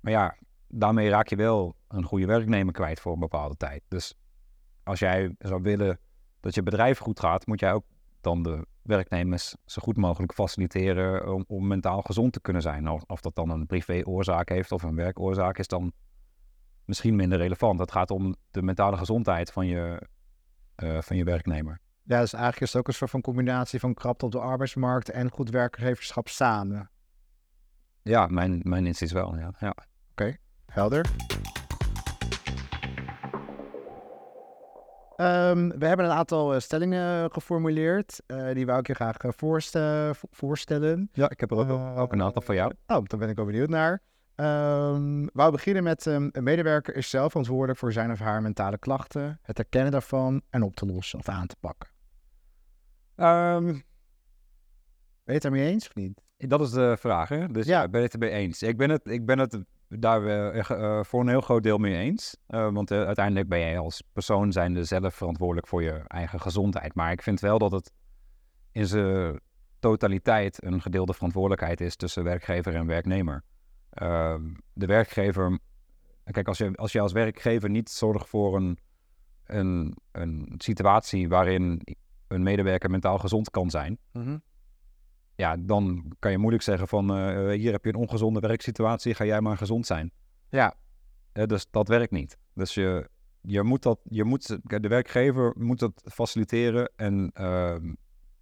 maar 0.00 0.12
ja, 0.12 0.36
daarmee 0.68 1.08
raak 1.08 1.28
je 1.28 1.36
wel 1.36 1.76
een 1.88 2.04
goede 2.04 2.26
werknemer 2.26 2.72
kwijt 2.72 3.00
voor 3.00 3.12
een 3.12 3.18
bepaalde 3.18 3.56
tijd. 3.56 3.82
Dus 3.88 4.14
als 4.82 4.98
jij 4.98 5.34
zou 5.38 5.62
willen 5.62 5.98
dat 6.40 6.54
je 6.54 6.62
bedrijf 6.62 6.98
goed 6.98 7.20
gaat, 7.20 7.46
moet 7.46 7.60
jij 7.60 7.72
ook 7.72 7.84
dan 8.20 8.42
de 8.42 8.66
werknemers 8.82 9.56
zo 9.64 9.82
goed 9.82 9.96
mogelijk 9.96 10.32
faciliteren 10.32 11.34
om, 11.34 11.44
om 11.46 11.66
mentaal 11.66 12.02
gezond 12.02 12.32
te 12.32 12.40
kunnen 12.40 12.62
zijn. 12.62 12.88
Of, 12.88 13.02
of 13.06 13.20
dat 13.20 13.34
dan 13.34 13.50
een 13.50 13.66
privé-oorzaak 13.66 14.48
heeft 14.48 14.72
of 14.72 14.82
een 14.82 14.94
werkoorzaak 14.94 15.58
is 15.58 15.68
dan 15.68 15.92
misschien 16.84 17.16
minder 17.16 17.38
relevant. 17.38 17.80
Het 17.80 17.92
gaat 17.92 18.10
om 18.10 18.34
de 18.50 18.62
mentale 18.62 18.96
gezondheid 18.96 19.52
van 19.52 19.66
je, 19.66 20.08
eh, 20.74 21.00
van 21.00 21.16
je 21.16 21.24
werknemer. 21.24 21.80
Ja, 22.08 22.20
dus 22.20 22.32
eigenlijk 22.32 22.62
is 22.62 22.68
het 22.72 22.76
ook 22.80 22.88
een 22.88 22.94
soort 22.94 23.10
van 23.10 23.20
combinatie 23.20 23.80
van 23.80 23.94
krapte 23.94 24.24
op 24.24 24.32
de 24.32 24.38
arbeidsmarkt 24.40 25.10
en 25.10 25.30
goed 25.30 25.50
werkgeverschap 25.50 26.28
samen. 26.28 26.90
Ja, 28.02 28.26
mijn, 28.26 28.60
mijn 28.62 28.86
inzicht 28.86 29.12
wel, 29.12 29.36
ja. 29.38 29.52
ja. 29.58 29.74
Helder. 30.66 31.06
Ehm, 35.16 35.68
we 35.78 35.86
hebben 35.86 36.06
een 36.06 36.12
aantal 36.12 36.54
eh, 36.54 36.60
stellingen 36.60 37.32
geformuleerd. 37.32 38.20
eh, 38.26 38.52
die 38.54 38.66
wou 38.66 38.78
ik 38.78 38.86
je 38.86 38.94
graag 38.94 39.16
eh, 39.16 39.30
voorste- 39.36 40.10
vo- 40.14 40.28
voorstellen. 40.30 41.08
Ja, 41.12 41.30
ik 41.30 41.40
heb 41.40 41.50
er 41.50 41.56
ook, 41.56 41.98
ook 41.98 42.12
een 42.12 42.22
aantal 42.22 42.42
van 42.42 42.54
jou. 42.54 42.72
Oh, 42.86 43.04
daar 43.04 43.18
ben 43.18 43.28
ik 43.28 43.36
wel 43.36 43.44
benieuwd 43.44 43.68
naar. 43.68 44.02
We 44.34 45.30
wou 45.32 45.50
beginnen 45.50 45.82
met 45.82 46.06
ehm, 46.06 46.28
een 46.32 46.42
medewerker 46.44 46.96
is 46.96 47.10
zelf 47.10 47.28
verantwoordelijk 47.30 47.78
voor 47.78 47.92
zijn 47.92 48.10
of 48.10 48.18
haar 48.18 48.42
mentale 48.42 48.78
klachten, 48.78 49.38
het 49.42 49.56
herkennen 49.56 49.92
daarvan 49.92 50.42
en 50.50 50.62
op 50.62 50.76
te 50.76 50.86
lossen 50.86 51.18
of 51.18 51.28
aan 51.28 51.46
te 51.46 51.56
pakken. 51.60 51.88
Ehm, 53.16 53.64
Ben 53.64 55.34
je 55.34 55.40
het 55.40 55.42
daarmee 55.42 55.66
eens 55.66 55.86
of 55.88 55.94
niet? 55.94 56.20
dat 56.38 56.60
is 56.60 56.70
de 56.70 56.96
vraag, 56.98 57.28
hè? 57.28 57.46
Dus 57.48 57.66
Ja. 57.66 57.88
ben 57.88 58.00
je 58.00 58.04
het 58.06 58.14
ermee 58.14 58.30
eens? 58.30 58.62
Ik 58.62 58.76
ben 58.76 58.90
het, 58.90 59.06
ik 59.08 59.26
ben 59.26 59.38
het 59.38 59.58
daar 59.88 60.50
echt, 60.52 60.70
eh, 60.70 61.02
voor 61.04 61.20
een 61.20 61.28
heel 61.28 61.40
groot 61.40 61.62
deel 61.62 61.78
mee 61.78 61.96
eens. 61.96 62.36
Eh, 62.46 62.72
want 62.72 62.90
eh, 62.90 63.04
uiteindelijk 63.04 63.48
ben 63.48 63.58
jij 63.58 63.78
als 63.78 64.02
persoon 64.12 64.52
zijnde 64.52 64.84
zelf 64.84 65.14
verantwoordelijk 65.14 65.66
voor 65.66 65.82
je 65.82 66.02
eigen 66.06 66.40
gezondheid. 66.40 66.94
Maar 66.94 67.12
ik 67.12 67.22
vind 67.22 67.40
wel 67.40 67.58
dat 67.58 67.70
het 67.70 67.92
in 68.72 68.86
zijn 68.86 69.40
totaliteit 69.78 70.64
een 70.64 70.82
gedeelde 70.82 71.14
verantwoordelijkheid 71.14 71.80
is 71.80 71.96
tussen 71.96 72.24
werkgever 72.24 72.74
en 72.74 72.86
werknemer. 72.86 73.42
Ehm, 73.90 74.54
de 74.72 74.86
werkgever, 74.86 75.58
kijk, 76.24 76.48
als 76.48 76.58
je, 76.58 76.72
als 76.74 76.92
je 76.92 77.00
als 77.00 77.12
werkgever 77.12 77.70
niet 77.70 77.90
zorgt 77.90 78.28
voor 78.28 78.56
een, 78.56 78.78
een, 79.46 79.96
een 80.12 80.54
situatie 80.56 81.28
waarin 81.28 81.82
een 82.28 82.42
medewerker 82.42 82.90
mentaal 82.90 83.18
gezond 83.18 83.50
kan 83.50 83.70
zijn, 83.70 83.98
ja, 85.36 85.56
dan 85.58 86.12
kan 86.18 86.30
je 86.30 86.38
moeilijk 86.38 86.62
zeggen 86.62 86.88
van 86.88 87.16
eh, 87.16 87.50
hier 87.50 87.72
heb 87.72 87.84
je 87.84 87.90
een 87.90 88.00
ongezonde 88.00 88.40
werksituatie, 88.40 89.14
ga 89.14 89.24
jij 89.24 89.40
maar 89.40 89.56
gezond 89.56 89.86
zijn. 89.86 90.12
Ja. 90.50 90.74
Dus 91.32 91.66
dat 91.70 91.88
werkt 91.88 92.12
niet. 92.12 92.38
Dus 92.54 92.74
je, 92.74 93.08
je 93.40 93.62
moet 93.62 93.82
dat, 93.82 93.98
je 94.02 94.24
moet, 94.24 94.58
de 94.62 94.88
werkgever 94.88 95.54
moet 95.58 95.78
dat 95.78 96.02
faciliteren, 96.04 96.92
en, 96.96 97.30
ehm, 97.34 97.92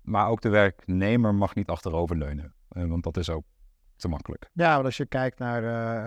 maar 0.03 0.29
ook 0.29 0.41
de 0.41 0.49
werknemer 0.49 1.35
mag 1.35 1.55
niet 1.55 1.69
achteroverleunen, 1.69 2.55
Eh, 2.69 2.85
want 2.87 3.03
dat 3.03 3.17
is 3.17 3.31
ook 3.31 3.45
te 4.05 4.11
makkelijk. 4.11 4.51
Ja, 4.53 4.73
want 4.75 4.85
als 4.85 4.97
je 4.97 5.07
kijkt 5.07 5.39
naar 5.39 5.65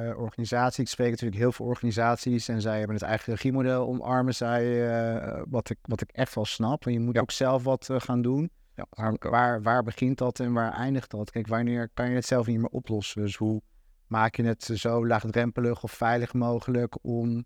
eh 0.09 0.19
organisaties, 0.19 0.79
ik 0.79 0.87
spreek 0.87 1.09
natuurlijk 1.09 1.41
heel 1.41 1.51
veel 1.51 1.65
organisaties 1.65 2.47
en 2.47 2.61
zij 2.61 2.77
hebben 2.77 2.95
het 2.95 3.05
eigen 3.05 3.33
regiemodel 3.33 3.87
omarmen 3.87 4.35
zij, 4.35 4.89
eh, 5.25 5.41
wat, 5.49 5.69
ik, 5.69 5.77
wat 5.81 6.01
ik 6.01 6.11
echt 6.11 6.35
wel 6.35 6.45
snap. 6.45 6.85
En 6.85 6.91
je 6.93 6.99
moet 6.99 7.15
Ja. 7.15 7.21
ook 7.21 7.31
zelf 7.31 7.63
wat 7.63 7.89
eh, 7.89 7.99
gaan 7.99 8.21
doen. 8.21 8.49
Ja, 8.75 9.13
waar, 9.19 9.61
waar 9.61 9.83
begint 9.83 10.17
dat 10.17 10.39
en 10.39 10.53
waar 10.53 10.71
eindigt 10.73 11.11
dat? 11.11 11.31
Kijk, 11.31 11.47
wanneer 11.47 11.89
kan 11.93 12.09
je 12.09 12.15
het 12.15 12.25
zelf 12.25 12.47
niet 12.47 12.57
meer 12.57 12.69
oplossen? 12.69 13.21
Dus 13.21 13.35
hoe 13.35 13.61
maak 14.07 14.35
je 14.35 14.43
het 14.43 14.63
zo 14.63 15.07
laagdrempelig 15.07 15.83
of 15.83 15.91
veilig 15.91 16.33
mogelijk 16.33 16.97
om 17.01 17.45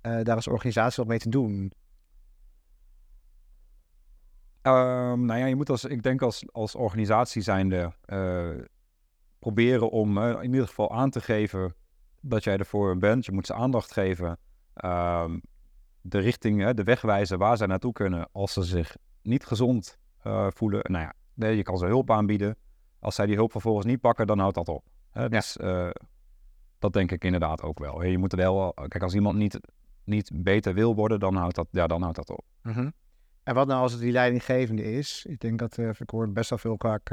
daar 0.00 0.34
als 0.34 0.48
organisatie 0.48 0.96
wat 0.96 1.06
mee 1.06 1.18
te 1.18 1.28
doen? 1.28 1.72
Ehm, 4.62 5.24
nou 5.24 5.38
ja, 5.40 5.46
je 5.46 5.54
moet 5.56 5.70
als, 5.70 5.84
ik 5.84 6.02
denk 6.02 6.22
als, 6.22 6.44
als 6.52 6.74
organisatie 6.74 7.42
zijnde 7.42 7.92
eh, 8.04 8.48
proberen 9.44 9.90
om 9.90 10.18
eh, 10.18 10.42
in 10.42 10.52
ieder 10.52 10.66
geval 10.66 10.92
aan 10.92 11.10
te 11.10 11.20
geven 11.20 11.74
dat 12.20 12.44
jij 12.44 12.56
ervoor 12.56 12.98
bent. 12.98 13.24
Je 13.24 13.32
moet 13.32 13.46
ze 13.46 13.54
aandacht 13.54 13.92
geven. 13.92 14.38
Ehm, 14.74 15.38
de 16.00 16.18
richting, 16.18 16.70
de 16.70 16.82
weg 16.82 17.00
wijzen 17.00 17.38
waar 17.38 17.56
zij 17.56 17.66
naartoe 17.66 17.92
kunnen 17.92 18.28
als 18.32 18.52
ze 18.52 18.62
zich 18.62 18.96
niet 19.22 19.44
gezond 19.46 19.98
eh, 20.22 20.46
voelen. 20.50 20.80
Nou 20.82 21.04
ja, 21.04 21.12
nee, 21.34 21.56
je 21.56 21.62
kan 21.62 21.78
ze 21.78 21.86
hulp 21.86 22.10
aanbieden. 22.10 22.56
Als 22.98 23.14
zij 23.14 23.26
die 23.26 23.36
hulp 23.36 23.50
vervolgens 23.50 23.86
niet 23.86 24.00
pakken, 24.00 24.26
dan 24.26 24.38
houdt 24.38 24.54
dat 24.54 24.68
op. 24.68 24.84
Hè, 25.10 25.28
dus 25.28 25.56
eh, 25.56 25.90
dat 26.78 26.92
denk 26.92 27.10
ik 27.10 27.24
inderdaad 27.24 27.62
ook 27.62 27.78
wel. 27.78 28.04
Je 28.04 28.18
moet 28.18 28.32
er 28.32 28.38
wel, 28.38 28.72
kijk, 28.74 29.02
als 29.02 29.14
iemand 29.14 29.36
niet, 29.36 29.60
niet 30.04 30.30
beter 30.34 30.74
wil 30.74 30.94
worden, 30.94 31.20
dan 31.20 31.34
houdt 31.34 31.54
dat, 31.54 31.68
ja, 31.70 31.86
dan 31.86 32.02
houdt 32.02 32.16
dat 32.16 32.30
op. 32.30 32.44
En 33.42 33.54
wat 33.54 33.66
nou 33.66 33.80
als 33.80 33.92
het 33.92 34.00
die 34.00 34.12
leidinggevende 34.12 34.82
is? 34.92 35.26
Ik 35.28 35.40
denk 35.40 35.58
dat, 35.58 35.78
ik 35.78 36.10
hoor 36.10 36.32
best 36.32 36.50
wel 36.50 36.58
veel 36.58 36.76
vaak 36.78 37.10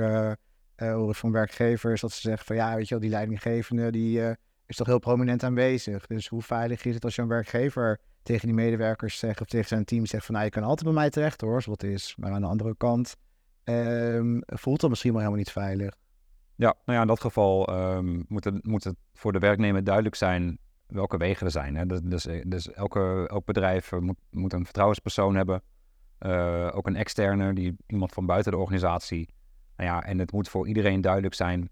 eh, 0.81 0.93
horen 0.93 1.15
van 1.15 1.31
werkgevers 1.31 2.01
dat 2.01 2.11
ze 2.11 2.21
zeggen 2.21 2.45
van 2.45 2.55
ja, 2.55 2.75
weet 2.75 2.87
je 2.87 2.93
wel, 2.93 3.03
die 3.03 3.09
leidinggevende 3.09 3.91
die 3.91 4.23
eh, 4.23 4.33
is 4.65 4.75
toch 4.75 4.87
heel 4.87 4.99
prominent 4.99 5.43
aanwezig. 5.43 6.07
Dus 6.07 6.27
hoe 6.27 6.41
veilig 6.41 6.85
is 6.85 6.93
het 6.95 7.03
als 7.03 7.15
je 7.15 7.21
een 7.21 7.27
werkgever 7.27 7.99
tegen 8.23 8.45
die 8.45 8.55
medewerkers 8.55 9.17
zegt 9.17 9.41
of 9.41 9.47
tegen 9.47 9.67
zijn 9.67 9.85
team 9.85 10.05
zegt 10.05 10.25
van 10.25 10.33
nou, 10.33 10.45
je 10.45 10.51
kan 10.51 10.63
altijd 10.63 10.83
bij 10.83 10.93
mij 10.93 11.09
terecht 11.09 11.41
hoor, 11.41 11.55
als 11.55 11.65
wat 11.65 11.83
is. 11.83 12.15
Maar 12.17 12.31
aan 12.31 12.41
de 12.41 12.47
andere 12.47 12.75
kant 12.77 13.15
ehm, 13.63 14.39
voelt 14.45 14.79
dat 14.79 14.89
misschien 14.89 15.11
wel 15.11 15.19
helemaal 15.19 15.43
niet 15.43 15.51
veilig. 15.51 15.95
Ja, 16.55 16.75
nou 16.85 16.97
ja, 16.97 17.01
in 17.01 17.07
dat 17.07 17.21
geval 17.21 17.67
ehm, 17.67 18.21
moet, 18.27 18.43
het, 18.43 18.65
moet 18.65 18.83
het 18.83 18.95
voor 19.13 19.31
de 19.31 19.39
werknemer 19.39 19.83
duidelijk 19.83 20.15
zijn 20.15 20.57
welke 20.87 21.17
wegen 21.17 21.45
er 21.45 21.51
zijn. 21.51 21.75
Hè? 21.75 21.85
Dus, 21.85 21.99
dus, 22.03 22.27
dus 22.45 22.71
elke, 22.71 23.27
elk 23.27 23.45
bedrijf 23.45 23.91
eh, 23.91 23.99
moet, 23.99 24.17
moet 24.29 24.53
een 24.53 24.63
vertrouwenspersoon 24.63 25.35
hebben. 25.35 25.61
Eh, 26.17 26.69
ook 26.73 26.87
een 26.87 26.95
externe, 26.95 27.53
die, 27.53 27.75
iemand 27.87 28.11
van 28.11 28.25
buiten 28.25 28.51
de 28.51 28.57
organisatie. 28.57 29.29
Nou 29.81 29.93
ja, 29.93 30.03
en 30.03 30.19
het 30.19 30.31
moet 30.31 30.49
voor 30.49 30.67
iedereen 30.67 31.01
duidelijk 31.01 31.33
zijn 31.33 31.69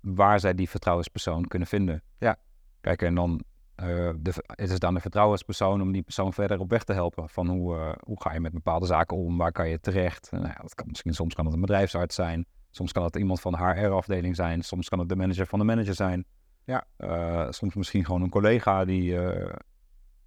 waar 0.00 0.40
zij 0.40 0.54
die 0.54 0.68
vertrouwenspersoon 0.68 1.46
kunnen 1.46 1.68
vinden. 1.68 2.02
Ja. 2.18 2.36
Kijk, 2.80 3.02
en 3.02 3.14
dan 3.14 3.44
eh, 3.74 4.10
de, 4.18 4.32
het 4.46 4.70
is 4.70 4.78
dan 4.78 4.94
de 4.94 5.00
vertrouwenspersoon 5.00 5.82
om 5.82 5.92
die 5.92 6.02
persoon 6.02 6.32
verder 6.32 6.60
op 6.60 6.70
weg 6.70 6.84
te 6.84 6.92
helpen. 6.92 7.28
Van 7.28 7.48
hoe, 7.48 7.76
eh, 7.76 7.92
hoe 8.04 8.22
ga 8.22 8.32
je 8.32 8.40
met 8.40 8.52
bepaalde 8.52 8.86
zaken 8.86 9.16
om, 9.16 9.36
waar 9.36 9.52
kan 9.52 9.68
je 9.68 9.80
terecht? 9.80 10.30
Nou 10.30 10.46
ja, 10.46 10.58
dat 10.60 10.74
kan, 10.74 10.86
misschien 10.88 11.14
soms 11.14 11.34
kan 11.34 11.44
het 11.44 11.54
een 11.54 11.60
bedrijfsarts 11.60 12.14
zijn. 12.14 12.46
Soms 12.70 12.92
kan 12.92 13.04
het 13.04 13.16
iemand 13.16 13.40
van 13.40 13.52
de 13.52 13.58
HR-afdeling 13.58 14.36
zijn. 14.36 14.62
Soms 14.62 14.88
kan 14.88 14.98
het 14.98 15.08
de 15.08 15.16
manager 15.16 15.46
van 15.46 15.58
de 15.58 15.64
manager 15.64 15.94
zijn. 15.94 16.24
Ja. 16.64 16.86
Eh, 16.96 17.50
soms 17.50 17.74
misschien 17.74 18.04
gewoon 18.04 18.22
een 18.22 18.30
collega 18.30 18.84
die, 18.84 19.18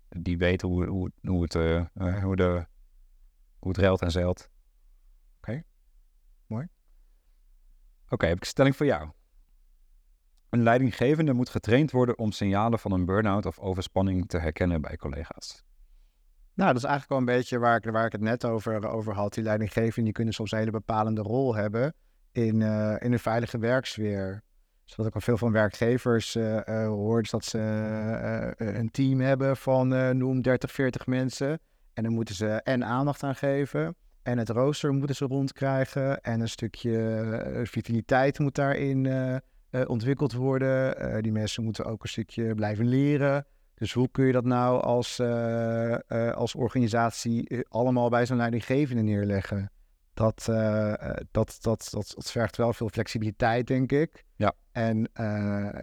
die 0.10 0.38
weet 0.38 0.62
hoe, 0.62 0.86
hoe, 0.86 1.12
hoe, 1.22 1.42
het, 1.42 1.54
hoe, 2.22 2.36
de, 2.36 2.66
hoe 3.60 3.72
het 3.72 3.78
ruilt 3.78 4.02
en 4.02 4.12
zeilt. 4.12 4.50
Oké. 5.38 5.64
Mooi. 6.48 6.68
Oké, 8.12 8.26
heb 8.26 8.36
ik 8.36 8.42
een 8.42 8.48
stelling 8.48 8.76
voor 8.76 8.86
jou. 8.86 9.10
Een 10.50 10.64
leidinggevende 10.64 11.34
moet 11.34 11.50
getraind 11.50 11.92
worden 11.92 12.18
om 12.18 12.32
signalen 12.32 12.80
van 12.80 12.92
een 12.92 13.06
burn-out 13.06 13.46
of 13.46 13.60
overspanning 13.60 14.28
te 14.28 14.38
herkennen 14.38 14.82
bij 14.82 14.98
collega's. 14.98 15.64
Nou, 16.54 16.74
dat 16.74 16.82
is 16.82 16.90
eigenlijk 16.90 17.10
wel 17.10 17.18
een 17.18 17.38
beetje 17.38 17.60
waar 17.60 17.76
ik, 17.76 17.92
waar 17.92 18.06
ik 18.06 18.12
het 18.12 18.22
net 18.22 18.46
over, 18.46 18.88
over 18.88 19.14
had. 19.14 19.34
Die 19.34 19.44
leidinggevenden 19.44 20.04
die 20.04 20.14
kunnen 20.14 20.34
soms 20.34 20.52
een 20.52 20.58
hele 20.58 20.72
bepalende 20.72 21.22
rol 21.22 21.56
hebben 21.56 21.94
in, 22.32 22.62
eh, 22.62 22.96
in 23.00 23.12
een 23.12 23.20
veilige 23.20 23.58
werksfeer. 23.58 24.44
Dus 24.86 24.96
wat 24.96 25.06
ik 25.06 25.16
al 25.16 25.22
veel 25.22 25.38
van 25.38 25.52
werkgevers 25.52 26.36
eh, 26.36 26.86
hoor, 26.86 27.22
is 27.22 27.30
dat 27.30 27.46
ze 27.46 27.60
een 28.58 28.92
team 28.92 29.20
hebben 29.20 29.58
van 29.58 30.18
noem 30.18 30.42
30, 30.42 30.72
40 30.72 31.06
mensen. 31.06 31.60
En 31.94 32.04
dan 32.04 32.14
moeten 32.14 32.36
ze 32.36 32.48
en 32.48 32.86
aandacht 32.86 33.24
aan 33.24 33.36
geven. 33.36 33.96
En 34.24 34.38
het 34.38 34.50
rooster 34.50 34.94
moeten 34.94 35.16
ze 35.16 35.26
rondkrijgen. 35.26 36.22
En 36.22 36.40
een 36.42 36.50
stukje 36.50 36.98
eh, 36.98 37.66
vitaliteit 37.66 38.40
moet 38.40 38.56
daarin 38.56 39.06
eh, 39.06 39.36
eh, 39.36 39.42
ontwikkeld 39.90 40.34
worden. 40.34 41.24
Die 41.24 41.32
mensen 41.32 41.64
moeten 41.64 41.86
ook 41.86 42.04
een 42.04 42.10
stukje 42.10 42.56
blijven 42.56 42.88
leren. 42.88 43.46
Dus 43.74 43.94
hoe 43.94 44.10
kun 44.12 44.26
je 44.26 44.32
dat 44.32 44.46
nou 44.46 44.82
als, 44.82 45.20
als 46.34 46.56
organisatie 46.56 47.66
allemaal 47.68 48.10
bij 48.10 48.26
zo'n 48.26 48.38
leidinggevende 48.38 49.02
neerleggen? 49.02 49.72
Dat, 50.14 50.44
dat, 50.46 51.28
dat, 51.32 51.58
dat, 51.62 51.90
dat 51.92 52.32
vergt 52.32 52.58
wel 52.58 52.74
veel 52.74 52.90
flexibiliteit, 52.90 53.68
denk 53.68 53.92
ik. 53.92 54.24
Ja. 54.36 54.54
En 54.72 55.10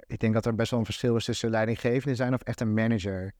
ik 0.07 0.19
denk 0.19 0.35
dat 0.35 0.47
er 0.47 0.55
best 0.55 0.71
wel 0.71 0.79
een 0.79 0.85
verschil 0.85 1.17
is 1.17 1.25
tussen 1.25 1.51
leidinggevende 1.51 2.15
zijn 2.15 2.35
of 2.35 2.43
echt 2.43 2.61
een 2.61 2.75
manager. 2.75 3.33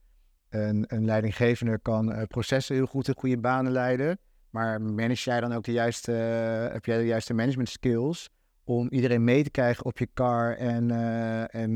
Een, 0.49 0.85
een 0.87 1.05
leidinggevende 1.05 1.79
kan 1.81 2.27
processen 2.27 2.75
heel 2.75 2.85
goed 2.85 3.07
in 3.07 3.15
goede 3.17 3.37
banen 3.37 3.71
leiden. 3.71 4.19
Maar 4.49 4.81
manage 4.81 5.29
jij 5.29 5.39
dan 5.39 5.53
ook 5.53 5.63
de 5.63 5.71
juiste, 5.71 6.13
eh, 6.13 6.73
heb 6.73 6.85
jij 6.85 6.97
de 6.97 7.05
juiste 7.05 7.33
management 7.33 7.69
skills 7.69 8.29
om 8.63 8.87
iedereen 8.89 9.23
mee 9.23 9.43
te 9.43 9.49
krijgen 9.49 9.85
op 9.85 9.97
je 9.97 10.09
car 10.13 10.55
en, 10.55 10.91
eh, 10.91 11.55
en 11.55 11.73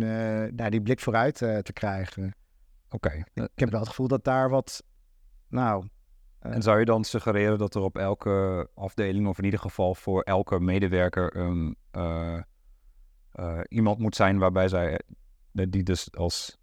nou, 0.55 0.69
die 0.69 0.81
blik 0.81 0.99
vooruit 0.99 1.35
te 1.37 1.73
krijgen? 1.73 2.35
Oké. 2.89 3.23
Ik 3.33 3.49
heb 3.55 3.69
wel 3.69 3.79
het 3.79 3.89
gevoel 3.89 4.07
dat 4.07 4.23
daar 4.23 4.49
wat, 4.49 4.83
nou, 5.47 5.87
En 6.39 6.61
zou 6.61 6.79
je 6.79 6.85
dan 6.85 7.03
suggereren 7.03 7.57
dat 7.57 7.75
er 7.75 7.81
op 7.81 7.97
elke 7.97 8.69
afdeling, 8.75 9.27
of 9.27 9.37
in 9.37 9.43
ieder 9.43 9.59
geval 9.59 9.95
voor 9.95 10.21
elke 10.21 10.59
medewerker, 10.59 11.35
een, 11.37 11.77
iemand 13.67 13.99
moet 13.99 14.15
zijn 14.15 14.37
waarbij 14.37 14.67
zij, 14.67 14.99
die 15.51 15.83
dus 15.83 16.15
als, 16.15 16.57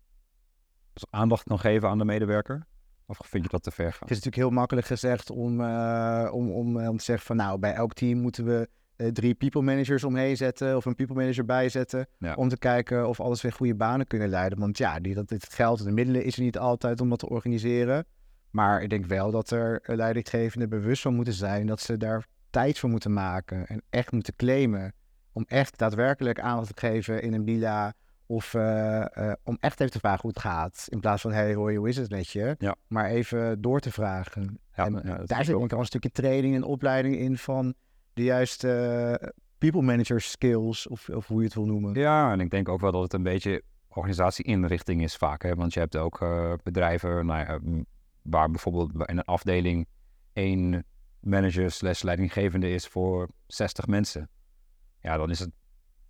als 0.92 1.06
aandacht 1.10 1.42
kan 1.42 1.58
geven 1.58 1.88
aan 1.88 1.98
de 1.98 2.04
medewerker? 2.04 2.66
Of 3.10 3.18
vind 3.22 3.44
je 3.44 3.50
dat 3.50 3.62
te 3.62 3.70
ver 3.70 3.92
gaan? 3.92 4.00
Het 4.00 4.10
is 4.10 4.16
natuurlijk 4.16 4.42
heel 4.42 4.50
makkelijk 4.50 4.86
gezegd 4.86 5.30
om, 5.30 5.60
uh, 5.60 6.28
om, 6.32 6.50
om, 6.50 6.86
om 6.86 6.96
te 6.96 7.04
zeggen 7.04 7.26
van 7.26 7.36
nou, 7.36 7.58
bij 7.58 7.72
elk 7.72 7.92
team 7.92 8.18
moeten 8.18 8.44
we 8.44 8.68
uh, 8.96 9.08
drie 9.08 9.34
people 9.34 9.62
managers 9.62 10.04
omheen 10.04 10.36
zetten 10.36 10.76
of 10.76 10.84
een 10.84 10.94
people 10.94 11.14
manager 11.14 11.44
bijzetten. 11.44 12.06
Ja. 12.18 12.34
Om 12.34 12.48
te 12.48 12.58
kijken 12.58 13.08
of 13.08 13.20
alles 13.20 13.42
weer 13.42 13.52
goede 13.52 13.74
banen 13.74 14.06
kunnen 14.06 14.28
leiden. 14.28 14.58
Want 14.58 14.78
ja, 14.78 15.00
die, 15.00 15.14
dat, 15.14 15.30
het 15.30 15.52
geld 15.52 15.78
en 15.78 15.84
de 15.84 15.92
middelen 15.92 16.24
is 16.24 16.36
er 16.36 16.42
niet 16.42 16.58
altijd 16.58 17.00
om 17.00 17.08
dat 17.08 17.18
te 17.18 17.28
organiseren. 17.28 18.06
Maar 18.50 18.82
ik 18.82 18.90
denk 18.90 19.06
wel 19.06 19.30
dat 19.30 19.50
er 19.50 19.82
leidinggevenden 19.84 20.68
bewust 20.68 21.02
van 21.02 21.14
moeten 21.14 21.34
zijn 21.34 21.66
dat 21.66 21.80
ze 21.80 21.96
daar 21.96 22.26
tijd 22.50 22.78
voor 22.78 22.90
moeten 22.90 23.12
maken 23.12 23.66
en 23.66 23.82
echt 23.90 24.12
moeten 24.12 24.36
claimen. 24.36 24.92
Om 25.32 25.44
echt 25.46 25.78
daadwerkelijk 25.78 26.40
aandacht 26.40 26.76
te 26.76 26.86
geven 26.86 27.22
in 27.22 27.32
een 27.32 27.44
bila 27.44 27.94
of 28.30 28.54
uh, 28.54 29.04
uh, 29.18 29.32
om 29.44 29.56
echt 29.60 29.80
even 29.80 29.92
te 29.92 29.98
vragen 29.98 30.20
hoe 30.20 30.30
het 30.30 30.38
gaat. 30.38 30.86
In 30.88 31.00
plaats 31.00 31.22
van, 31.22 31.32
hey 31.32 31.52
Roy, 31.52 31.74
hoe 31.74 31.88
is 31.88 31.96
het 31.96 32.10
met 32.10 32.28
je? 32.28 32.54
Ja. 32.58 32.76
Maar 32.86 33.06
even 33.06 33.60
door 33.60 33.80
te 33.80 33.92
vragen. 33.92 34.60
Ja, 34.74 34.86
en 34.86 35.00
ja, 35.04 35.22
daar 35.24 35.44
zit 35.44 35.54
ook 35.54 35.72
al 35.72 35.78
een 35.78 35.84
stukje 35.84 36.10
training 36.10 36.54
en 36.54 36.62
opleiding 36.62 37.16
in 37.16 37.38
van 37.38 37.74
de 38.12 38.22
juiste 38.22 39.18
uh, 39.22 39.28
people 39.58 39.82
manager 39.82 40.20
skills, 40.20 40.86
of, 40.88 41.08
of 41.08 41.26
hoe 41.26 41.38
je 41.38 41.44
het 41.44 41.54
wil 41.54 41.66
noemen. 41.66 41.94
Ja, 41.94 42.32
en 42.32 42.40
ik 42.40 42.50
denk 42.50 42.68
ook 42.68 42.80
wel 42.80 42.92
dat 42.92 43.02
het 43.02 43.12
een 43.12 43.22
beetje 43.22 43.62
organisatieinrichting 43.88 45.02
is 45.02 45.16
vaak. 45.16 45.42
Hè? 45.42 45.54
Want 45.54 45.74
je 45.74 45.80
hebt 45.80 45.96
ook 45.96 46.18
bedrijven 46.62 47.26
nou 47.26 47.38
ja, 47.40 47.58
waar 48.22 48.50
bijvoorbeeld 48.50 48.92
in 48.92 49.18
een 49.18 49.24
afdeling 49.24 49.86
één 50.32 50.84
manager 51.20 51.70
slash 51.70 52.02
leidinggevende 52.02 52.70
is 52.70 52.86
voor 52.86 53.28
60 53.46 53.86
mensen. 53.86 54.28
Ja, 55.00 55.16
dan 55.16 55.30
is 55.30 55.38
het 55.38 55.50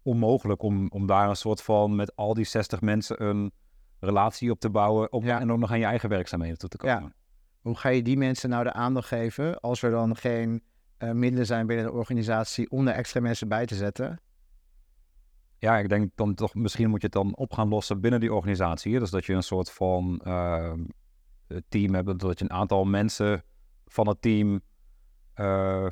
onmogelijk 0.02 0.62
om, 0.62 0.88
om 0.88 1.07
daar 1.07 1.28
een 1.28 1.37
soort 1.37 1.62
van 1.62 1.95
met 1.97 2.16
al 2.16 2.35
die 2.35 2.45
60 2.45 2.80
mensen 2.80 3.25
een 3.25 3.52
relatie 4.00 4.50
op 4.50 4.61
te 4.61 4.71
bouwen 4.71 5.12
op, 5.12 5.23
Ja. 5.23 5.40
en 5.40 5.52
ook 5.52 5.59
nog 5.59 5.71
aan 5.71 5.78
je 5.78 5.85
eigen 5.85 6.09
werkzaamheden 6.09 6.59
toe 6.59 6.69
te 6.69 6.76
komen. 6.76 7.02
Ja. 7.02 7.12
Hoe 7.61 7.76
ga 7.76 7.88
je 7.88 8.02
die 8.02 8.16
mensen 8.16 8.50
nou 8.50 8.64
de 8.64 8.73
aandacht 8.73 9.09
geven 9.09 9.61
als 9.61 9.83
er 9.83 9.90
dan 9.90 10.16
geen 10.16 10.62
eh, 10.97 11.11
middelen 11.11 11.47
zijn 11.47 11.66
binnen 11.66 11.87
de 11.87 11.92
organisatie 11.92 12.71
om 12.71 12.88
er 12.88 12.95
extra 12.95 13.21
mensen 13.21 13.49
bij 13.49 13.66
te 13.66 13.75
zetten? 13.75 14.21
Ja, 15.59 15.78
ik 15.78 15.88
denk 15.88 16.11
dan 16.14 16.35
toch, 16.35 16.54
misschien 16.54 16.90
moet 16.90 17.00
je 17.00 17.07
het 17.07 17.14
dan 17.14 17.37
op 17.37 17.52
gaan 17.52 17.69
lossen 17.69 18.00
binnen 18.00 18.21
die 18.21 18.35
organisatie. 18.35 18.99
Dus 18.99 19.11
dat 19.11 19.25
je 19.25 19.33
een 19.33 19.42
soort 19.42 19.71
van 19.71 20.21
eh, 20.25 20.73
team 21.69 21.95
hebt, 21.95 22.19
dat 22.19 22.38
je 22.38 22.45
een 22.45 22.52
aantal 22.52 22.85
mensen 22.85 23.45
van 23.87 24.09
het 24.09 24.23
team 24.23 24.61
eh, 25.35 25.87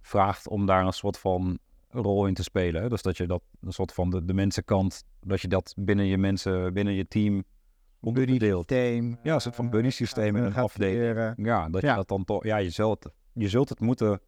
vraagt 0.00 0.48
om 0.48 0.66
daar 0.66 0.86
een 0.86 0.92
soort 0.92 1.18
van 1.18 1.58
rol 2.02 2.26
in 2.26 2.34
te 2.34 2.42
spelen. 2.42 2.82
hè. 2.82 2.88
Dus 2.88 3.02
dat 3.02 3.16
je 3.16 3.26
dat 3.26 3.42
een 3.60 3.72
soort 3.72 3.92
van 3.92 4.10
de, 4.10 4.24
de 4.24 4.34
mensenkant, 4.34 5.04
dat 5.20 5.40
je 5.40 5.48
dat 5.48 5.74
binnen 5.78 6.06
je 6.06 6.18
mensen, 6.18 6.72
binnen 6.74 6.94
je 6.94 7.08
team 7.08 7.44
onderdeelt. 8.00 8.68
Systeem. 8.68 9.18
Ja, 9.22 9.34
een 9.34 9.40
soort 9.40 9.54
van 9.54 9.70
buddy 9.70 9.90
systeem 9.90 10.36
in 10.36 10.42
een 10.42 10.54
afdeling. 10.54 11.34
Ja, 11.46 11.68
dat 11.68 11.82
Ja. 11.82 11.90
je 11.90 11.96
dat 11.96 12.08
dan 12.08 12.24
toch, 12.24 12.44
ja, 12.44 12.56
je 12.56 12.70
zult, 12.70 13.10
je 13.32 13.48
zult 13.48 13.68
het 13.68 13.80
moeten 13.80 14.20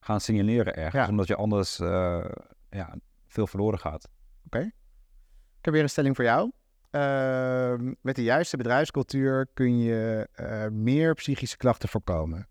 gaan 0.00 0.20
signaleren 0.20 0.74
ergens, 0.76 1.04
Ja. 1.04 1.08
omdat 1.10 1.26
je 1.26 1.36
anders 1.36 1.78
eh, 1.80 2.24
ja, 2.70 2.94
veel 3.26 3.46
verloren 3.46 3.78
gaat. 3.78 4.08
Ik 4.50 5.72
heb 5.72 5.72
weer 5.74 5.82
een 5.82 5.88
stelling 5.90 6.16
voor 6.16 6.24
jou. 6.24 6.52
Ehm, 6.90 7.92
met 8.00 8.16
de 8.16 8.22
juiste 8.22 8.56
bedrijfscultuur 8.56 9.48
kun 9.54 9.78
je 9.78 10.28
eh, 10.32 10.66
meer 10.68 11.14
psychische 11.14 11.56
klachten 11.56 11.88
voorkomen. 11.88 12.48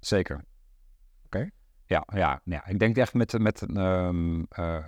Zeker. 0.00 0.44
Ja, 1.86 2.06
ja, 2.14 2.40
ja, 2.44 2.66
ik 2.66 2.78
denk 2.78 2.96
echt 2.96 3.14
met, 3.14 3.38
met 3.38 3.62
ehm, 3.62 4.42
eh, 4.48 4.84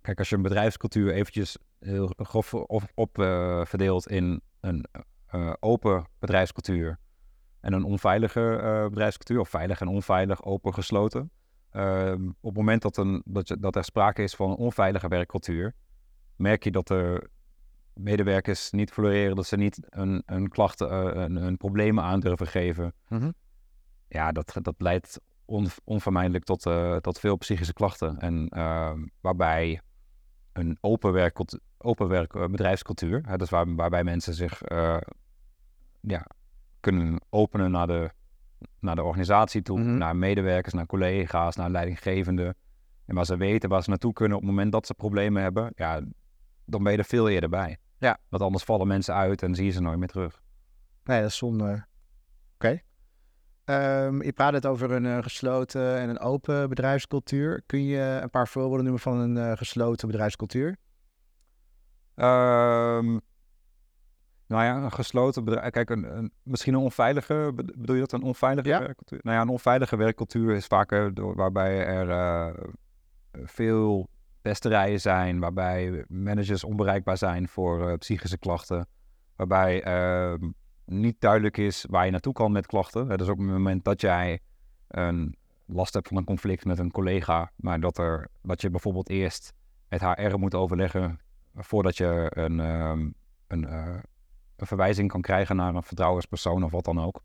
kijk, 0.00 0.18
als 0.18 0.28
je 0.28 0.36
een 0.36 0.42
bedrijfscultuur 0.42 1.12
eventjes 1.12 1.58
heel 1.78 2.12
grof 2.16 2.54
op, 2.54 2.82
op 2.94 3.18
eh, 3.18 3.64
verdeelt 3.64 4.08
in 4.08 4.40
een 4.60 4.86
eh, 5.26 5.52
open 5.60 6.06
bedrijfscultuur 6.18 6.98
en 7.60 7.72
een 7.72 7.84
onveilige 7.84 8.86
bedrijfscultuur, 8.90 9.40
of 9.40 9.48
veilig 9.48 9.80
en 9.80 9.88
onveilig, 9.88 10.44
open, 10.44 10.74
gesloten. 10.74 11.30
Ehm, 11.70 12.28
op 12.28 12.48
het 12.48 12.56
moment 12.56 12.82
dat, 12.82 12.96
een, 12.96 13.22
dat, 13.24 13.48
je, 13.48 13.58
dat 13.58 13.76
er 13.76 13.84
sprake 13.84 14.22
is 14.22 14.34
van 14.34 14.50
een 14.50 14.56
onveilige 14.56 15.08
werkcultuur, 15.08 15.74
merk 16.36 16.64
je 16.64 16.70
dat 16.70 16.90
er 16.90 17.28
medewerkers 17.94 18.70
niet 18.70 18.90
floreren, 18.90 19.36
dat 19.36 19.46
ze 19.46 19.56
niet 19.56 19.78
een, 19.88 20.22
een 20.26 20.48
klachten, 20.48 20.90
eh, 20.90 21.22
een, 21.22 21.36
een 21.36 21.56
problemen 21.56 22.04
aan 22.04 22.20
durven 22.20 22.46
geven. 22.46 22.94
Ja, 24.08 24.32
dat, 24.32 24.58
dat 24.62 24.74
leidt 24.78 25.20
on, 25.52 25.66
onvermijdelijk 25.84 26.44
tot, 26.44 26.66
eh, 26.66 26.96
tot 26.96 27.18
veel 27.18 27.36
psychische 27.36 27.72
klachten. 27.72 28.18
En 28.18 28.48
ehm, 28.48 29.06
waarbij 29.20 29.80
een 30.52 30.78
open, 30.80 31.12
werkcultu- 31.12 31.58
open 31.78 32.08
werk, 32.08 32.34
eh, 32.34 32.44
bedrijfscultuur, 32.46 33.22
hè, 33.26 33.36
dus 33.36 33.50
waar, 33.50 33.74
waarbij 33.74 34.04
mensen 34.04 34.34
zich 34.34 34.62
eh, 34.62 34.96
ja, 36.00 36.26
kunnen 36.80 37.20
openen 37.30 37.70
naar 37.70 37.86
de, 37.86 38.10
naar 38.80 38.94
de 38.96 39.02
organisatie 39.02 39.62
toe, 39.62 39.78
Mhm. 39.78 39.96
naar 39.96 40.16
medewerkers, 40.16 40.74
naar 40.74 40.86
collega's, 40.86 41.56
naar 41.56 41.70
leidinggevenden. 41.70 42.54
En 43.06 43.14
waar 43.14 43.24
ze 43.26 43.36
weten 43.36 43.68
waar 43.68 43.82
ze 43.82 43.88
naartoe 43.90 44.12
kunnen 44.12 44.36
op 44.36 44.42
het 44.42 44.50
moment 44.52 44.72
dat 44.72 44.86
ze 44.86 44.94
problemen 44.94 45.42
hebben, 45.42 45.72
ja, 45.74 46.00
dan 46.64 46.82
ben 46.82 46.92
je 46.92 46.98
er 46.98 47.04
veel 47.04 47.28
eerder 47.28 47.48
bij. 47.48 47.78
Ja. 47.98 48.18
Want 48.28 48.42
anders 48.42 48.64
vallen 48.64 48.86
mensen 48.86 49.14
uit 49.14 49.42
en 49.42 49.54
zie 49.54 49.64
je 49.64 49.70
ze 49.70 49.80
nooit 49.80 49.98
meer 49.98 50.08
terug. 50.08 50.42
Nee, 51.04 51.20
dat 51.20 51.30
is 51.30 51.36
zonde. 51.36 51.86
Oké. 52.54 52.80
Ehm, 53.64 54.22
je 54.22 54.32
praat 54.32 54.52
het 54.52 54.66
over 54.66 54.90
een 54.90 55.06
eh, 55.06 55.22
gesloten 55.22 55.98
en 55.98 56.08
een 56.08 56.18
open 56.18 56.68
bedrijfscultuur. 56.68 57.62
Kun 57.66 57.84
je 57.84 58.18
een 58.22 58.30
paar 58.30 58.48
voorbeelden 58.48 58.82
noemen 58.84 59.00
van 59.02 59.18
een 59.18 59.36
eh, 59.36 59.56
gesloten 59.56 60.08
bedrijfscultuur? 60.08 60.76
Ehm, 62.14 63.18
nou 64.46 64.64
ja, 64.64 64.76
een 64.76 64.92
gesloten 64.92 65.44
bedrijf. 65.44 65.70
Kijk, 65.70 65.90
een, 65.90 66.16
een- 66.16 66.32
misschien 66.42 66.74
een 66.74 66.80
onveilige. 66.80 67.52
bed- 67.54 67.76
Bedoel 67.76 67.94
je 67.94 68.00
dat 68.00 68.12
een 68.12 68.22
onveilige 68.22 68.68
Ja. 68.68 68.78
werkcultuur? 68.78 69.20
Nou 69.22 69.36
ja, 69.36 69.42
een 69.42 69.48
onveilige 69.48 69.96
werkcultuur 69.96 70.54
is 70.54 70.68
door, 71.14 71.34
waarbij 71.36 71.84
er 71.84 72.10
eh, 72.10 72.64
veel 73.44 74.08
pesterijen 74.42 75.00
zijn, 75.00 75.40
waarbij 75.40 76.04
managers 76.08 76.64
onbereikbaar 76.64 77.16
zijn 77.18 77.48
voor 77.48 77.98
psychische 77.98 78.38
klachten, 78.38 78.86
waarbij 79.36 79.82
ehm, 79.82 80.50
niet 80.86 81.20
duidelijk 81.20 81.56
is 81.56 81.86
waar 81.88 82.04
je 82.04 82.10
naartoe 82.10 82.32
kan 82.32 82.52
met 82.52 82.66
klachten. 82.66 83.08
Dus 83.18 83.28
op 83.28 83.38
het 83.38 83.46
moment 83.46 83.84
dat 83.84 84.00
jij 84.00 84.40
een 84.88 85.36
last 85.66 85.94
hebt 85.94 86.08
van 86.08 86.16
een 86.16 86.24
conflict 86.24 86.64
met 86.64 86.78
een 86.78 86.90
collega, 86.90 87.50
maar 87.56 87.80
dat, 87.80 87.98
er, 87.98 88.28
dat 88.42 88.60
je 88.60 88.70
bijvoorbeeld 88.70 89.08
eerst 89.08 89.52
met 89.88 90.00
HR 90.00 90.36
moet 90.38 90.54
overleggen 90.54 91.20
voordat 91.54 91.96
je 91.96 92.30
een, 92.34 92.60
ehm, 92.60 93.10
een, 93.46 93.64
eh, 93.66 93.98
een 94.56 94.66
verwijzing 94.66 95.08
kan 95.08 95.20
krijgen 95.20 95.56
naar 95.56 95.74
een 95.74 95.82
vertrouwenspersoon 95.82 96.64
of 96.64 96.70
wat 96.70 96.84
dan 96.84 97.00
ook. 97.00 97.22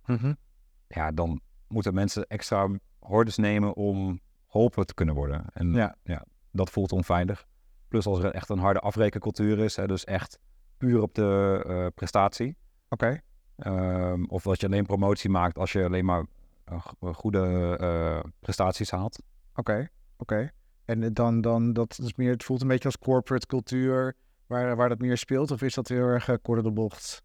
Ja, 0.88 1.12
dan 1.12 1.42
moeten 1.68 1.94
mensen 1.94 2.28
extra 2.28 2.70
hordes 3.00 3.38
nemen 3.38 3.76
om 3.76 4.20
geholpen 4.48 4.86
te 4.86 4.94
kunnen 4.94 5.16
worden. 5.16 5.46
En 5.54 5.74
Ja. 6.04 6.26
dat 6.52 6.70
voelt 6.70 6.92
onveilig. 6.92 7.46
Plus 7.88 8.06
als 8.06 8.20
er 8.24 8.32
echt 8.34 8.50
een 8.50 8.60
harde 8.60 8.80
afrekencultuur 8.80 9.60
is, 9.60 9.76
hè, 9.76 9.88
dus 9.88 10.04
echt 10.04 10.40
puur 10.78 11.02
op 11.02 11.14
de 11.14 11.64
eh, 11.68 11.86
prestatie. 11.96 12.56
Oké. 12.90 13.22
Ehm, 13.58 14.24
of 14.24 14.44
dat 14.44 14.60
je 14.60 14.68
alleen 14.68 14.86
promotie 14.86 15.30
maakt 15.30 15.58
als 15.58 15.72
je 15.72 15.84
alleen 15.84 16.06
maar 16.06 16.26
eh, 16.64 16.82
go- 16.82 17.14
goede 17.14 17.78
eh, 17.80 18.30
prestaties 18.40 18.92
haalt. 18.92 19.20
Oké, 19.56 19.88
oké. 20.18 20.52
En 20.86 21.04
eh, 21.04 21.10
dan, 21.14 21.42
dan 21.42 21.74
dat 21.74 22.00
is 22.04 22.16
meer, 22.16 22.32
het 22.32 22.44
voelt 22.44 22.62
een 22.62 22.68
beetje 22.68 22.86
als 22.86 22.98
corporate 22.98 23.48
cultuur, 23.48 24.16
waar, 24.48 24.76
waar 24.76 24.90
dat 24.90 25.00
meer 25.00 25.18
speelt, 25.18 25.52
of 25.52 25.62
is 25.62 25.74
dat 25.74 25.88
heel 25.88 26.06
erg 26.06 26.28
uh, 26.28 26.36
kort 26.42 26.64
door 26.64 26.74
de 26.74 26.80
bocht? 26.82 27.24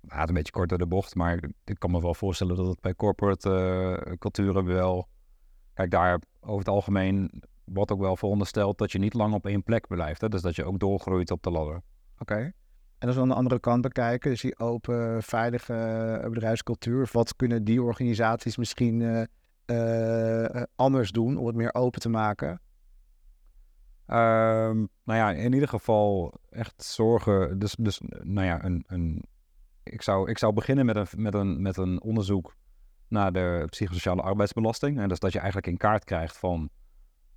Ja, 0.00 0.14
het 0.14 0.22
is 0.22 0.28
een 0.28 0.34
beetje 0.34 0.52
kort 0.52 0.68
door 0.68 0.78
de 0.78 0.86
bocht, 0.86 1.14
maar 1.14 1.42
ik 1.64 1.78
kan 1.78 1.90
me 1.90 2.00
wel 2.00 2.14
voorstellen 2.14 2.56
dat 2.56 2.66
het 2.66 2.80
bij 2.80 2.94
corporate 2.94 3.50
eh, 4.06 4.12
culturen 4.18 4.64
wel... 4.64 5.08
Kijk, 5.74 5.90
daar 5.90 6.20
over 6.40 6.58
het 6.58 6.68
algemeen 6.68 7.42
wordt 7.64 7.90
ook 7.92 8.00
wel 8.00 8.16
verondersteld 8.16 8.78
dat 8.78 8.92
je 8.92 8.98
niet 8.98 9.14
lang 9.14 9.34
op 9.34 9.46
één 9.46 9.62
plek 9.62 9.86
blijft. 9.86 10.20
Hè? 10.20 10.28
Dus 10.28 10.42
dat 10.42 10.56
je 10.56 10.64
ook 10.64 10.78
doorgroeit 10.78 11.30
op 11.30 11.42
de 11.42 11.50
ladder. 11.50 11.82
Oké. 12.18 12.52
En 13.02 13.08
als 13.08 13.16
we 13.16 13.22
aan 13.22 13.28
de 13.28 13.34
andere 13.34 13.60
kant 13.60 13.82
bekijken, 13.82 14.30
dus 14.30 14.40
die 14.40 14.58
open, 14.58 15.22
veilige 15.22 15.74
eh, 15.74 16.28
bedrijfscultuur, 16.28 17.08
wat 17.12 17.36
kunnen 17.36 17.64
die 17.64 17.82
organisaties 17.82 18.56
misschien 18.56 19.26
eh, 19.64 20.44
eh, 20.44 20.62
anders 20.76 21.10
doen 21.10 21.36
om 21.36 21.46
het 21.46 21.56
meer 21.56 21.74
open 21.74 22.00
te 22.00 22.08
maken? 22.08 22.60
Ehm, 24.06 24.76
nou 25.04 25.18
ja, 25.18 25.30
in 25.30 25.52
ieder 25.52 25.68
geval 25.68 26.34
echt 26.50 26.84
zorgen. 26.84 27.58
Dus, 27.58 27.76
dus 27.78 28.00
nou 28.22 28.46
ja, 28.46 28.64
een, 28.64 28.84
een, 28.86 29.22
ik, 29.82 30.02
zou, 30.02 30.30
ik 30.30 30.38
zou 30.38 30.52
beginnen 30.52 30.86
met 30.86 30.96
een, 30.96 31.06
met, 31.16 31.34
een, 31.34 31.62
met 31.62 31.76
een 31.76 32.02
onderzoek 32.02 32.56
naar 33.08 33.32
de 33.32 33.66
psychosociale 33.70 34.22
arbeidsbelasting. 34.22 35.00
En 35.00 35.08
dus 35.08 35.18
dat 35.18 35.32
je 35.32 35.38
eigenlijk 35.38 35.66
in 35.66 35.76
kaart 35.76 36.04
krijgt 36.04 36.36
van 36.36 36.70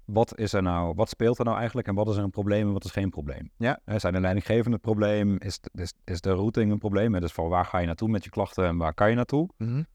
wat 0.06 0.38
is 0.38 0.54
er 0.54 0.62
nou, 0.62 0.94
wat 0.96 1.10
speelt 1.10 1.40
er 1.40 1.46
nou 1.46 1.58
eigenlijk 1.58 1.88
en 1.88 1.96
wat 1.96 2.08
is 2.10 2.16
er 2.18 2.24
een 2.24 2.30
probleem 2.30 2.68
en 2.68 2.74
wat 2.74 2.84
is 2.86 2.92
geen 2.92 3.10
probleem. 3.10 3.50
Ja. 3.58 3.80
Zijn 3.86 4.14
de 4.14 4.20
leidinggevenden 4.20 4.72
het 4.74 4.82
probleem? 4.82 5.38
Is, 5.38 5.60
de- 5.60 5.70
is, 5.82 5.94
is 6.04 6.22
de 6.22 6.32
routing 6.34 6.72
een 6.72 6.78
probleem? 6.78 7.20
Dus 7.20 7.32
van 7.32 7.50
waar 7.50 7.66
ga 7.66 7.78
je 7.78 7.86
naartoe 7.86 8.10
met 8.10 8.24
je 8.24 8.30
klachten 8.30 8.66
en 8.66 8.78
waar 8.78 8.94
kan 8.94 9.10
je 9.10 9.16
naartoe? 9.16 9.50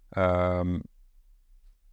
Ehm, 0.08 0.80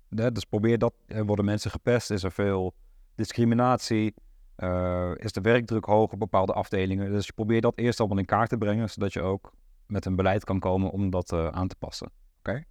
hè, 0.10 0.32
dus 0.32 0.44
probeer 0.44 0.78
dat. 0.78 0.94
Worden 1.08 1.46
mensen 1.46 1.72
gepest? 1.72 2.12
Is 2.12 2.24
er 2.24 2.32
veel 2.32 2.74
discriminatie? 3.16 4.14
Eh, 4.56 5.12
is 5.16 5.32
de 5.32 5.42
werkdruk 5.42 5.86
hoog 5.86 6.12
op 6.12 6.20
bepaalde 6.20 6.54
afdelingen? 6.54 7.12
Dus 7.12 7.26
je 7.26 7.34
probeert 7.34 7.62
dat 7.62 7.78
eerst 7.78 8.00
allemaal 8.00 8.18
in 8.18 8.26
kaart 8.26 8.50
te 8.50 8.58
brengen, 8.58 8.90
zodat 8.90 9.14
je 9.14 9.22
ook 9.22 9.52
met 9.86 10.06
een 10.06 10.16
beleid 10.16 10.44
kan 10.44 10.60
komen 10.60 10.92
om 10.92 11.10
dat 11.10 11.32
eh, 11.32 11.48
aan 11.48 11.68
te 11.68 11.76
passen. 11.80 12.12
Oké? 12.40 12.64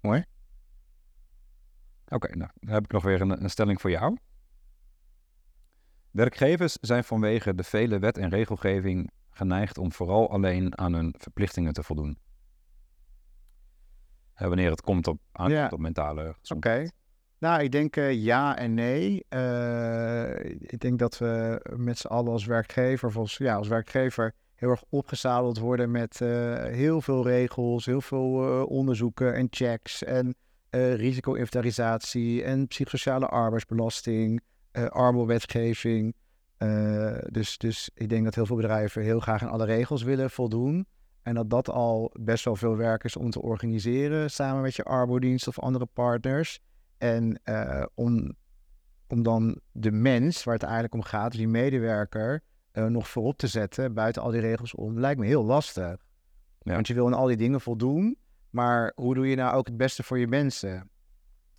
Mooi. 0.00 0.24
Oké, 2.08 2.36
nou, 2.36 2.50
dan 2.60 2.74
heb 2.74 2.84
ik 2.84 2.92
nog 2.92 3.02
weer 3.02 3.20
een, 3.20 3.42
een 3.42 3.50
stelling 3.50 3.80
voor 3.80 3.90
jou. 3.90 4.16
Werkgevers 6.12 6.76
zijn 6.80 7.04
vanwege 7.04 7.54
de 7.54 7.62
vele 7.62 7.98
wet- 7.98 8.18
en 8.18 8.28
regelgeving 8.28 9.10
geneigd 9.30 9.78
om 9.78 9.92
vooral 9.92 10.30
alleen 10.30 10.78
aan 10.78 10.92
hun 10.92 11.14
verplichtingen 11.18 11.72
te 11.72 11.82
voldoen. 11.82 12.18
Wanneer 14.36 14.70
het 14.70 14.80
komt 14.80 15.06
op, 15.06 15.20
aan 15.32 15.50
Ja. 15.50 15.68
op 15.72 15.78
mentale 15.78 16.34
Oké. 16.54 16.88
Nou, 17.38 17.62
ik 17.62 17.72
denk 17.72 17.96
eh, 17.96 18.12
ja 18.12 18.56
en 18.58 18.74
nee. 18.74 19.24
Eh, 19.28 20.44
ik 20.58 20.80
denk 20.80 20.98
dat 20.98 21.18
we 21.18 21.60
met 21.76 21.98
z'n 21.98 22.06
allen 22.06 22.32
als 22.32 22.44
werkgever, 22.46 23.08
of 23.08 23.16
als, 23.16 23.36
ja, 23.36 23.54
als 23.54 23.68
werkgever 23.68 24.34
heel 24.54 24.70
erg 24.70 24.82
opgezadeld 24.88 25.58
worden 25.58 25.90
met 25.90 26.20
eh, 26.20 26.28
heel 26.64 27.00
veel 27.00 27.26
regels, 27.26 27.86
heel 27.86 28.00
veel 28.00 28.64
onderzoeken 28.66 29.34
en 29.34 29.46
checks 29.50 30.04
en 30.04 30.36
risico-inventarisatie 30.96 32.42
en 32.42 32.66
psychosociale 32.66 33.26
arbeidsbelasting, 33.26 34.42
Eh, 36.56 37.18
dus, 37.30 37.58
dus 37.58 37.90
ik 37.94 38.08
denk 38.08 38.24
dat 38.24 38.34
heel 38.34 38.46
veel 38.46 38.56
bedrijven 38.56 39.02
heel 39.02 39.20
graag 39.20 39.42
aan 39.42 39.50
alle 39.50 39.64
regels 39.64 40.02
willen 40.02 40.30
voldoen. 40.30 40.86
En 41.22 41.34
dat 41.34 41.50
dat 41.50 41.68
al 41.68 42.10
best 42.20 42.44
wel 42.44 42.56
veel 42.56 42.76
werk 42.76 43.04
is 43.04 43.16
om 43.16 43.30
te 43.30 43.42
organiseren 43.42 44.30
samen 44.30 44.62
met 44.62 44.74
je 44.74 44.84
arbodienst 44.84 45.48
of 45.48 45.58
andere 45.58 45.86
partners. 45.86 46.60
En 46.98 47.40
eh, 47.44 47.84
om, 47.94 48.34
om 49.06 49.22
dan 49.22 49.60
de 49.72 49.92
mens, 49.92 50.44
waar 50.44 50.54
het 50.54 50.62
eigenlijk 50.62 50.94
om 50.94 51.02
gaat, 51.02 51.30
dus 51.30 51.40
die 51.40 51.48
medewerker, 51.48 52.42
nog 52.72 53.08
voorop 53.08 53.38
te 53.38 53.46
zetten 53.46 53.94
buiten 53.94 54.22
al 54.22 54.30
die 54.30 54.40
regels 54.40 54.74
om, 54.74 54.98
lijkt 54.98 55.20
me 55.20 55.26
heel 55.26 55.44
lastig. 55.44 55.96
Ja. 56.58 56.74
Want 56.74 56.86
je 56.86 56.94
wil 56.94 57.06
aan 57.06 57.14
al 57.14 57.26
die 57.26 57.36
dingen 57.36 57.60
voldoen, 57.60 58.16
maar 58.50 58.92
hoe 58.94 59.14
doe 59.14 59.28
je 59.28 59.36
nou 59.36 59.56
ook 59.56 59.66
het 59.66 59.76
beste 59.76 60.02
voor 60.02 60.18
je 60.18 60.26
mensen? 60.26 60.90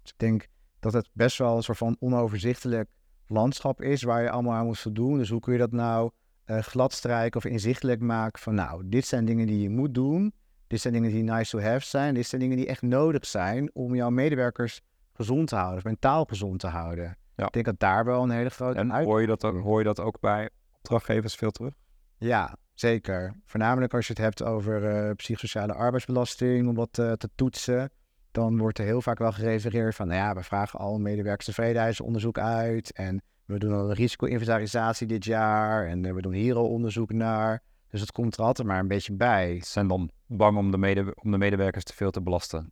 Dus 0.02 0.12
ik 0.12 0.20
denk 0.20 0.48
dat 0.80 0.94
het 0.94 1.10
best 1.14 1.38
wel 1.38 1.56
een 1.56 1.64
soort 1.64 1.78
van 1.78 1.96
onoverzichtelijk 2.00 2.90
landschap 3.28 3.82
is 3.82 4.04
waar 4.04 4.22
je 4.22 4.30
allemaal 4.30 4.54
aan 4.54 4.66
moet 4.66 4.80
voldoen. 4.80 5.18
Dus 5.18 5.30
hoe 5.30 5.40
kun 5.40 5.54
je 5.54 5.60
dat 5.60 5.72
nou 5.72 6.12
gladstrijken 6.46 7.40
of 7.40 7.46
inzichtelijk 7.46 8.00
maken 8.02 8.42
van 8.42 8.56
nou, 8.56 8.82
dit 8.86 9.06
zijn 9.06 9.26
dingen 9.26 9.48
die 9.48 9.62
je 9.62 9.70
moet 9.70 9.94
doen. 9.94 10.34
Dit 10.68 10.82
zijn 10.82 10.94
dingen 10.94 11.12
die 11.12 11.24
nice 11.24 11.58
to 11.58 11.64
have 11.64 11.86
zijn. 11.86 12.14
Dit 12.14 12.28
zijn 12.28 12.42
dingen 12.42 12.58
die 12.58 12.68
echt 12.68 12.82
nodig 12.82 13.26
zijn 13.26 13.70
om 13.74 13.96
jouw 13.96 14.10
medewerkers 14.10 14.82
gezond 15.14 15.48
te 15.48 15.56
houden, 15.56 15.78
of 15.78 15.84
mentaal 15.84 16.26
gezond 16.26 16.60
te 16.60 16.68
houden. 16.68 17.18
Ja. 17.36 17.46
Ik 17.46 17.54
denk 17.54 17.66
dat 17.66 17.80
daar 17.80 18.06
wel 18.06 18.24
een 18.24 18.30
hele 18.30 18.50
grote 18.50 18.80
En 18.80 18.94
uit- 18.94 19.06
hoor 19.06 19.22
je, 19.22 19.28
dat 19.28 19.44
ook, 19.46 19.62
hoor 19.62 19.80
je 19.80 19.86
dat 19.86 20.00
ook 20.00 20.20
bij 20.20 20.50
opdrachtgevers 20.78 21.36
veel 21.36 21.52
terug? 21.52 21.74
Ja, 22.18 22.56
zeker. 22.74 23.36
Voornamelijk 23.46 23.94
als 23.94 24.08
je 24.08 24.14
het 24.14 24.22
hebt 24.22 24.44
over 24.44 24.86
eh, 24.86 25.16
psychosociale 25.16 25.74
arbeidsbelasting, 25.74 26.68
om 26.68 26.76
dat 26.76 26.98
eh, 26.98 27.12
te 27.12 27.30
toetsen. 27.36 27.92
Dan 28.34 28.58
wordt 28.58 28.80
er 28.80 28.86
heel 28.86 29.02
vaak 29.02 29.18
wel 29.18 29.32
gerefereerd 29.32 29.96
van, 29.96 30.08
nou 30.08 30.20
ja, 30.20 30.34
we 30.34 30.44
vragen 30.44 30.80
al 30.80 30.96
een 30.96 31.02
medewerkerstevredenheidsonderzoek 31.02 32.38
uit. 32.38 32.92
En 32.92 33.22
we 33.46 33.60
doen 33.60 33.74
al 33.74 33.90
een 33.90 33.96
risico-inventarisatie 33.96 35.08
dit 35.08 35.26
jaar. 35.26 35.88
En 35.88 36.06
eh, 36.06 36.14
we 36.14 36.22
doen 36.22 36.34
hier 36.34 36.56
al 36.56 36.70
onderzoek 36.70 37.12
naar. 37.12 37.62
Dus 37.90 38.02
het 38.02 38.12
komt 38.12 38.38
er 38.38 38.44
altijd 38.44 38.68
maar 38.68 38.80
een 38.80 38.88
beetje 38.88 39.14
bij. 39.14 39.60
Ze 39.64 39.72
zijn 39.72 39.88
dan 39.88 40.10
bang 40.26 40.58
om 40.58 40.72
de, 40.72 40.78
mede, 40.78 41.16
om 41.16 41.32
de 41.32 41.38
medewerkers 41.38 41.84
te 41.84 41.94
veel 41.94 42.12
te 42.12 42.22
belasten. 42.22 42.72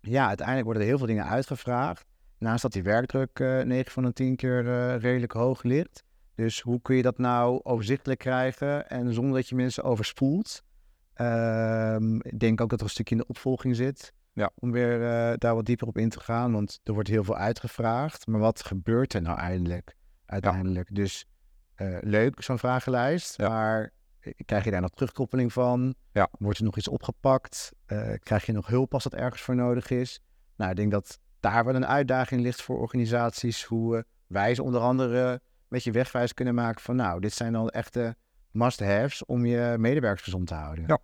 Ja, 0.00 0.26
uiteindelijk 0.26 0.66
worden 0.66 0.82
er 0.82 0.88
heel 0.88 0.98
veel 0.98 1.06
dingen 1.06 1.26
uitgevraagd. 1.26 2.04
Naast 2.38 2.62
dat 2.62 2.72
die 2.72 2.82
werkdruk 2.82 3.38
eh 3.38 3.60
9 3.60 3.92
van 3.92 4.04
de 4.04 4.12
10 4.12 4.36
keer 4.36 4.68
eh, 4.68 4.96
redelijk 4.96 5.32
hoog 5.32 5.62
ligt. 5.62 6.02
Dus 6.34 6.60
hoe 6.60 6.80
kun 6.80 6.96
je 6.96 7.02
dat 7.02 7.18
nou 7.18 7.60
overzichtelijk 7.62 8.20
krijgen 8.20 8.88
en 8.88 9.14
zonder 9.14 9.34
dat 9.34 9.48
je 9.48 9.54
mensen 9.54 9.84
overspoelt? 9.84 10.62
Ehm, 11.14 12.14
ik 12.14 12.38
denk 12.38 12.60
ook 12.60 12.70
dat 12.70 12.78
er 12.78 12.84
een 12.84 12.90
stukje 12.90 13.14
in 13.14 13.20
de 13.20 13.26
opvolging 13.26 13.76
zit. 13.76 14.12
Ja. 14.32 14.50
Om 14.54 14.72
weer 14.72 15.02
eh, 15.02 15.32
daar 15.38 15.54
wat 15.54 15.64
dieper 15.64 15.86
op 15.86 15.98
in 15.98 16.08
te 16.08 16.20
gaan. 16.20 16.52
Want 16.52 16.80
er 16.84 16.92
wordt 16.92 17.08
heel 17.08 17.24
veel 17.24 17.36
uitgevraagd. 17.36 18.26
Maar 18.26 18.40
wat 18.40 18.64
gebeurt 18.64 19.14
er 19.14 19.22
nou 19.22 19.38
eindelijk? 19.38 19.94
Uiteindelijk. 20.26 20.94
Dus 20.94 21.26
eh, 21.74 21.96
leuk, 22.00 22.42
zo'n 22.42 22.58
vragenlijst. 22.58 23.36
Ja. 23.36 23.48
Maar 23.48 23.90
eh, 24.20 24.32
krijg 24.44 24.64
je 24.64 24.70
daar 24.70 24.80
nog 24.80 24.90
terugkoppeling 24.90 25.52
van? 25.52 25.94
Ja. 26.12 26.28
Wordt 26.38 26.58
er 26.58 26.64
nog 26.64 26.76
iets 26.76 26.88
opgepakt? 26.88 27.72
Krijg 28.18 28.46
je 28.46 28.52
nog 28.52 28.66
hulp 28.66 28.94
als 28.94 29.02
dat 29.02 29.14
ergens 29.14 29.42
voor 29.42 29.54
nodig 29.54 29.90
is? 29.90 30.20
Nou, 30.56 30.70
ik 30.70 30.76
denk 30.76 30.90
dat 30.90 31.18
daar 31.40 31.64
wel 31.64 31.74
een 31.74 31.86
uitdaging 31.86 32.40
ligt 32.40 32.62
voor 32.62 32.78
organisaties. 32.78 33.64
Hoe 33.64 34.04
wij 34.26 34.54
ze 34.54 34.62
onder 34.62 34.80
andere 34.80 35.30
een 35.30 35.40
beetje 35.68 35.92
wegwijs 35.92 36.34
kunnen 36.34 36.54
maken 36.54 36.82
van... 36.82 36.96
nou, 36.96 37.20
dit 37.20 37.32
zijn 37.32 37.52
dan 37.52 37.68
echte 37.68 38.16
must-haves 38.50 39.24
om 39.24 39.46
je 39.46 39.74
medewerkers 39.78 40.22
gezond 40.22 40.46
te 40.46 40.54
houden. 40.54 40.84
Ja. 40.86 40.98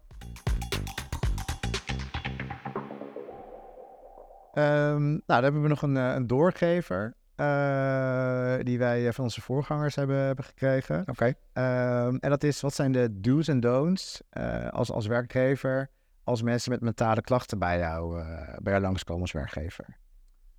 Nou, 4.62 5.20
dan 5.26 5.42
hebben 5.42 5.62
we 5.62 5.68
nog 5.68 5.82
een, 5.82 5.96
eh, 5.96 6.14
een 6.14 6.26
doorgever... 6.26 7.14
eh, 7.34 8.54
die 8.62 8.78
wij 8.78 9.06
eh, 9.06 9.12
van 9.12 9.24
onze 9.24 9.40
voorgangers 9.40 9.94
hebben, 9.94 10.16
hebben 10.16 10.44
gekregen. 10.44 11.04
Oké. 11.06 11.34
Ehm, 11.52 12.16
en 12.16 12.30
dat 12.30 12.42
is, 12.42 12.60
wat 12.60 12.74
zijn 12.74 12.92
de 12.92 13.20
do's 13.20 13.48
en 13.48 13.60
don'ts 13.60 14.22
als, 14.70 14.90
als 14.90 15.06
werkgever... 15.06 15.90
als 16.24 16.42
mensen 16.42 16.70
met 16.70 16.80
mentale 16.80 17.20
klachten 17.20 17.58
bij 17.58 17.78
jou, 17.78 18.24
bij 18.62 18.72
jou 18.72 18.80
langskomen 18.80 19.22
als 19.22 19.32
werkgever? 19.32 19.96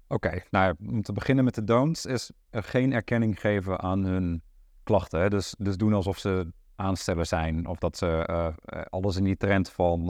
Oké, 0.08 0.42
nou 0.50 0.76
om 0.88 1.02
te 1.02 1.14
beginnen 1.14 1.44
met 1.44 1.56
de 1.56 1.64
don'ts 1.64 2.06
is 2.06 2.32
er 2.50 2.64
geen 2.64 2.94
erkenning 2.94 3.40
geven 3.40 3.80
aan 3.80 4.04
hun 4.04 4.42
klachten. 4.84 5.20
Hè? 5.20 5.30
Dus, 5.30 5.56
dus 5.58 5.78
doen 5.78 5.94
alsof 5.94 6.18
ze 6.18 6.52
aansteller 6.76 7.26
zijn 7.26 7.68
of 7.68 7.78
dat 7.78 7.98
ze 7.98 8.54
alles 8.90 9.16
in 9.16 9.24
die 9.24 9.38
trend 9.38 9.70
van, 9.70 10.06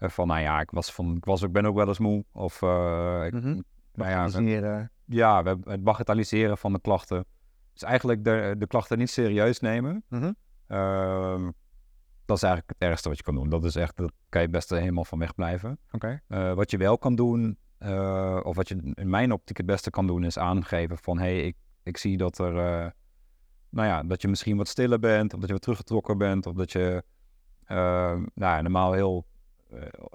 van 0.00 0.26
nou 0.26 0.40
ja, 0.40 0.60
ik, 0.60 0.70
was 0.70 0.92
van, 0.92 1.16
ik, 1.16 1.24
was, 1.24 1.42
ik 1.42 1.52
ben 1.52 1.64
ook 1.66 1.74
wel 1.76 1.88
eens 1.88 1.98
moe. 1.98 2.24
Of 2.32 2.62
eh, 2.62 3.22
ik, 3.26 3.32
Mhm. 3.32 3.60
nou 3.94 4.10
ja, 4.10 4.24
Organiseren. 4.24 4.90
ja, 5.04 5.42
we, 5.42 5.58
het 5.64 5.84
bagatelliseren 5.84 6.58
van 6.58 6.72
de 6.72 6.80
klachten. 6.80 7.24
Dus 7.72 7.82
eigenlijk 7.82 8.24
de, 8.24 8.54
de 8.58 8.66
klachten 8.66 8.98
niet 8.98 9.10
serieus 9.10 9.60
nemen. 9.60 10.04
Mhm. 10.08 10.32
Ehm, 10.66 11.50
dat 12.24 12.36
is 12.36 12.42
eigenlijk 12.42 12.78
het 12.78 12.88
ergste 12.88 13.08
wat 13.08 13.16
je 13.16 13.22
kan 13.24 13.34
doen. 13.34 13.48
Dat 13.48 13.64
is 13.64 13.76
echt, 13.76 13.96
dat 13.96 14.12
kan 14.28 14.42
je 14.42 14.48
best 14.48 14.70
helemaal 14.70 15.04
van 15.04 15.18
wegblijven. 15.18 15.78
Oké. 15.90 16.20
Eh, 16.28 16.52
wat 16.52 16.70
je 16.70 16.76
wel 16.76 16.98
kan 16.98 17.14
doen, 17.14 17.58
eh, 17.78 18.40
of 18.42 18.56
wat 18.56 18.68
je 18.68 18.92
in 18.94 19.10
mijn 19.10 19.32
optiek 19.32 19.56
het 19.56 19.66
beste 19.66 19.90
kan 19.90 20.06
doen, 20.06 20.24
is 20.24 20.38
aangeven 20.38 20.98
van 20.98 21.18
hé, 21.18 21.24
hey, 21.24 21.46
ik, 21.46 21.56
ik 21.82 21.96
zie 21.96 22.16
dat 22.16 22.38
er, 22.38 22.58
eh, 22.58 22.90
nou 23.68 23.88
ja, 23.88 24.02
dat 24.02 24.22
je 24.22 24.28
misschien 24.28 24.56
wat 24.56 24.68
stiller 24.68 24.98
bent, 24.98 25.32
of 25.34 25.38
dat 25.38 25.48
je 25.48 25.54
wat 25.54 25.62
teruggetrokken 25.62 26.18
bent, 26.18 26.46
of 26.46 26.54
dat 26.54 26.72
je 26.72 27.02
eh, 27.64 27.76
nou 28.14 28.24
ja, 28.34 28.60
normaal 28.60 28.92
heel 28.92 29.24
eh, 29.26 29.29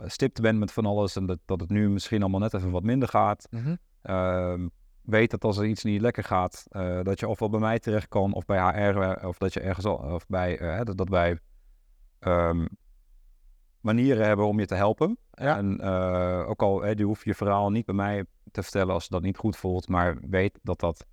stipt 0.05 0.41
bent 0.41 0.59
met 0.59 0.71
van 0.71 0.85
alles 0.85 1.15
en 1.15 1.25
dat, 1.25 1.39
dat 1.45 1.59
het 1.59 1.69
nu 1.69 1.89
misschien 1.89 2.21
allemaal 2.21 2.39
net 2.39 2.53
even 2.53 2.71
wat 2.71 2.83
minder 2.83 3.07
gaat. 3.07 3.47
Mhm. 3.49 3.75
Ehm, 4.01 4.67
weet 5.01 5.31
dat 5.31 5.43
als 5.43 5.57
er 5.57 5.65
iets 5.65 5.83
niet 5.83 6.01
lekker 6.01 6.23
gaat, 6.23 6.65
eh, 6.69 7.01
dat 7.03 7.19
je 7.19 7.27
ofwel 7.27 7.49
bij 7.49 7.59
mij 7.59 7.79
terecht 7.79 8.07
kan 8.07 8.33
of 8.33 8.45
bij 8.45 8.57
HR, 8.57 8.99
eh, 8.99 9.27
of 9.27 9.37
dat 9.37 9.53
je 9.53 9.59
ergens 9.59 9.85
al, 9.85 9.95
of 9.95 10.27
bij, 10.27 10.59
eh, 10.59 10.83
dat, 10.83 10.97
dat 10.97 11.09
wij 11.09 11.39
ehm, 12.19 12.65
manieren 13.79 14.25
hebben 14.25 14.45
om 14.47 14.59
je 14.59 14.65
te 14.65 14.75
helpen. 14.75 15.17
Ja. 15.31 15.57
En 15.57 15.79
eh, 15.79 16.49
ook 16.49 16.61
al, 16.61 16.81
hè, 16.81 16.89
je 16.89 17.03
hoeft 17.03 17.23
je 17.23 17.35
verhaal 17.35 17.69
niet 17.71 17.85
bij 17.85 17.95
mij 17.95 18.25
te 18.51 18.63
vertellen 18.63 18.93
als 18.93 19.03
je 19.03 19.09
dat 19.09 19.21
niet 19.21 19.37
goed 19.37 19.57
voelt, 19.57 19.87
maar 19.87 20.17
weet 20.29 20.59
dat, 20.63 20.79
dat, 20.79 21.05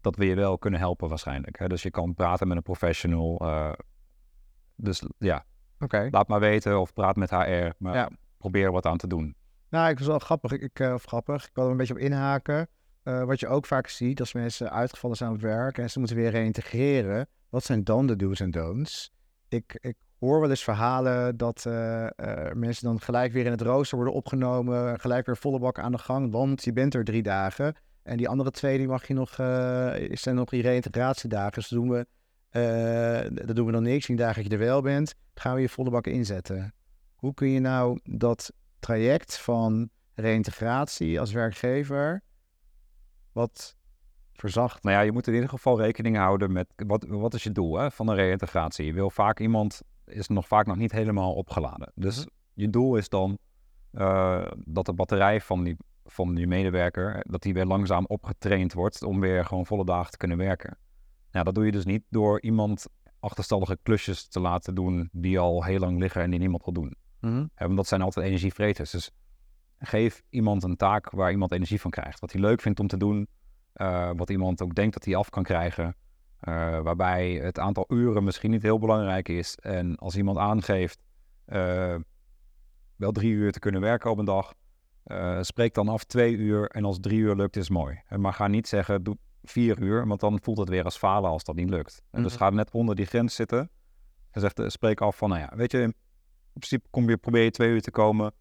dat 0.00 0.16
we 0.16 0.24
je 0.24 0.34
wel 0.34 0.58
kunnen 0.58 0.80
helpen 0.80 1.08
waarschijnlijk. 1.08 1.58
Hè? 1.58 1.68
Dus 1.68 1.82
je 1.82 1.90
kan 1.90 2.14
praten 2.14 2.48
met 2.48 2.56
een 2.56 2.62
professional. 2.62 3.38
eh, 3.40 3.72
dus 4.74 5.02
ja, 5.18 5.44
Laat 6.10 6.28
maar 6.28 6.40
weten 6.40 6.80
of 6.80 6.92
praat 6.92 7.16
met 7.16 7.30
HR, 7.30 7.68
maar 7.78 7.94
Ja. 7.94 8.10
probeer 8.38 8.64
er 8.64 8.72
wat 8.72 8.86
aan 8.86 8.96
te 8.96 9.06
doen. 9.06 9.34
Nou, 9.70 9.90
ik 9.90 9.98
was 9.98 10.06
wel 10.06 10.18
grappig. 10.18 10.52
Ik, 10.52 10.80
eh, 10.80 10.92
of 10.92 11.04
grappig. 11.04 11.44
Ik 11.44 11.50
wil 11.54 11.64
er 11.64 11.70
een 11.70 11.76
beetje 11.76 11.94
op 11.94 12.00
inhaken. 12.00 12.68
Eh, 13.02 13.22
wat 13.24 13.40
je 13.40 13.48
ook 13.48 13.66
vaak 13.66 13.88
ziet 13.88 14.20
als 14.20 14.32
mensen 14.32 14.70
uitgevallen 14.72 15.16
zijn 15.16 15.30
op 15.30 15.36
het 15.36 15.44
werk 15.44 15.78
en 15.78 15.90
ze 15.90 15.98
moeten 15.98 16.16
weer 16.16 16.30
reintegreren. 16.30 17.28
Wat 17.48 17.64
zijn 17.64 17.84
dan 17.84 18.06
de 18.06 18.16
do's 18.16 18.40
en 18.40 18.50
don'ts? 18.50 19.10
Ik, 19.48 19.78
ik 19.80 19.96
hoor 20.18 20.40
wel 20.40 20.50
eens 20.50 20.62
verhalen 20.64 21.36
dat 21.36 21.66
eh, 21.66 22.06
mensen 22.52 22.86
dan 22.86 23.00
gelijk 23.00 23.32
weer 23.32 23.44
in 23.44 23.50
het 23.50 23.60
rooster 23.60 23.96
worden 23.96 24.14
opgenomen. 24.14 25.00
Gelijk 25.00 25.26
weer 25.26 25.36
volle 25.36 25.58
bak 25.58 25.78
aan 25.78 25.92
de 25.92 25.98
gang, 25.98 26.32
want 26.32 26.64
je 26.64 26.72
bent 26.72 26.94
er 26.94 27.04
drie 27.04 27.22
dagen. 27.22 27.74
En 28.02 28.16
die 28.16 28.28
andere 28.28 28.50
twee, 28.50 28.78
die 28.78 28.86
mag 28.88 29.06
je 29.06 29.14
nog, 29.14 29.30
zijn 30.10 30.34
nog 30.34 30.48
die 30.48 30.62
reïntegratiedagen. 30.62 31.52
Dus 31.52 31.68
doen 31.68 31.90
we, 31.90 32.06
eh 32.56 33.46
dat 33.46 33.56
doen 33.56 33.66
we 33.66 33.72
dan 33.72 33.82
niks. 33.82 34.06
Die 34.06 34.16
dagen 34.16 34.42
dat 34.42 34.52
je 34.52 34.58
er 34.58 34.64
wel 34.64 34.82
bent, 34.82 35.14
gaan 35.34 35.54
we 35.54 35.60
je 35.60 35.68
volle 35.68 35.90
bak 35.90 36.06
inzetten. 36.06 36.74
Hoe 37.16 37.34
kun 37.34 37.48
je 37.48 37.60
nou 37.60 38.00
dat 38.04 38.52
traject 38.78 39.38
van 39.38 39.90
reïntegratie 40.14 41.20
als 41.20 41.32
werkgever 41.32 42.22
wat 43.32 43.76
verzacht? 44.32 44.82
Nou 44.82 44.96
ja, 44.96 45.02
je 45.02 45.12
moet 45.12 45.26
in 45.26 45.34
ieder 45.34 45.48
geval 45.48 45.80
rekening 45.80 46.16
houden 46.16 46.52
met 46.52 46.66
wat, 46.76 47.06
wat 47.08 47.34
is 47.34 47.42
je 47.42 47.52
doel 47.52 47.78
hè, 47.78 47.90
van 47.90 48.08
een 48.08 48.14
reïntegratie. 48.14 48.86
Je 48.86 48.92
wil 48.92 49.10
vaak 49.10 49.40
iemand 49.40 49.82
is 50.04 50.28
nog 50.28 50.46
vaak 50.46 50.66
nog 50.66 50.76
niet 50.76 50.92
helemaal 50.92 51.34
opgeladen. 51.34 51.92
Dus 51.94 52.26
je 52.54 52.70
doel 52.70 52.96
is 52.96 53.08
dan 53.08 53.38
eh, 53.90 54.46
dat 54.64 54.86
de 54.86 54.92
batterij 54.92 55.40
van 55.40 55.64
die, 55.64 55.76
van 56.04 56.34
die 56.34 56.46
medewerker, 56.46 57.24
dat 57.28 57.42
die 57.42 57.54
weer 57.54 57.66
langzaam 57.66 58.04
opgetraind 58.06 58.72
wordt 58.72 59.02
om 59.02 59.20
weer 59.20 59.44
gewoon 59.44 59.66
volle 59.66 59.84
dagen 59.84 60.10
te 60.10 60.16
kunnen 60.16 60.36
werken. 60.36 60.78
Nou, 61.36 61.48
dat 61.48 61.54
doe 61.54 61.64
je 61.64 61.72
dus 61.72 61.84
niet 61.84 62.02
door 62.08 62.40
iemand 62.40 62.86
achterstallige 63.20 63.78
klusjes 63.82 64.28
te 64.28 64.40
laten 64.40 64.74
doen 64.74 65.08
die 65.12 65.38
al 65.38 65.64
heel 65.64 65.78
lang 65.78 65.98
liggen 65.98 66.22
en 66.22 66.30
die 66.30 66.38
niemand 66.38 66.64
wil 66.64 66.72
doen. 66.74 66.96
Mhm. 67.20 67.46
Want 67.56 67.76
dat 67.76 67.86
zijn 67.86 68.02
altijd 68.02 68.26
energievreters. 68.26 68.90
Dus 68.90 69.10
geef 69.78 70.22
iemand 70.28 70.62
een 70.62 70.76
taak 70.76 71.10
waar 71.10 71.30
iemand 71.30 71.52
energie 71.52 71.80
van 71.80 71.90
krijgt. 71.90 72.20
Wat 72.20 72.32
hij 72.32 72.40
leuk 72.40 72.60
vindt 72.60 72.80
om 72.80 72.86
te 72.86 72.96
doen. 72.96 73.28
eh, 73.72 74.10
wat 74.16 74.30
iemand 74.30 74.62
ook 74.62 74.74
denkt 74.74 74.94
dat 74.94 75.04
hij 75.04 75.16
af 75.16 75.30
kan 75.30 75.42
krijgen. 75.42 75.96
eh, 76.40 76.80
waarbij 76.80 77.32
het 77.32 77.58
aantal 77.58 77.84
uren 77.88 78.24
misschien 78.24 78.50
niet 78.50 78.62
heel 78.62 78.78
belangrijk 78.78 79.28
is. 79.28 79.56
En 79.56 79.96
als 79.96 80.16
iemand 80.16 80.38
aangeeft 80.38 80.98
eh, 81.44 81.94
wel 82.96 83.12
drie 83.12 83.30
uur 83.32 83.52
te 83.52 83.58
kunnen 83.58 83.80
werken 83.80 84.10
op 84.10 84.18
een 84.18 84.24
dag. 84.24 84.54
spreek 85.40 85.74
dan 85.74 85.88
af 85.88 86.04
twee 86.04 86.36
uur 86.36 86.68
en 86.70 86.84
als 86.84 87.00
drie 87.00 87.18
uur 87.18 87.36
lukt 87.36 87.56
is 87.56 87.70
mooi. 87.70 88.02
Maar 88.16 88.32
ga 88.32 88.46
niet 88.46 88.68
zeggen 88.68 89.02
doe 89.02 89.16
vier 89.50 89.80
uur, 89.80 90.06
want 90.06 90.20
dan 90.20 90.38
voelt 90.42 90.58
het 90.58 90.68
weer 90.68 90.84
als 90.84 90.96
falen 90.98 91.30
als 91.30 91.44
dat 91.44 91.54
niet 91.54 91.70
lukt. 91.70 92.02
En 92.10 92.22
Dus 92.22 92.32
Mhm. 92.32 92.42
ga 92.42 92.50
net 92.50 92.70
onder 92.70 92.94
die 92.94 93.06
grens 93.06 93.34
zitten. 93.34 93.70
En 94.30 94.40
zegt, 94.40 94.60
spreek 94.66 95.00
af 95.00 95.16
van, 95.16 95.28
nou 95.28 95.40
ja, 95.40 95.52
weet 95.56 95.72
je, 95.72 95.80
in 95.82 95.94
principe 96.52 96.86
kom 96.90 97.08
je, 97.08 97.16
probeer 97.16 97.42
je 97.42 97.50
twee 97.50 97.70
uur 97.70 97.82
te 97.82 97.90
komen. 97.90 98.32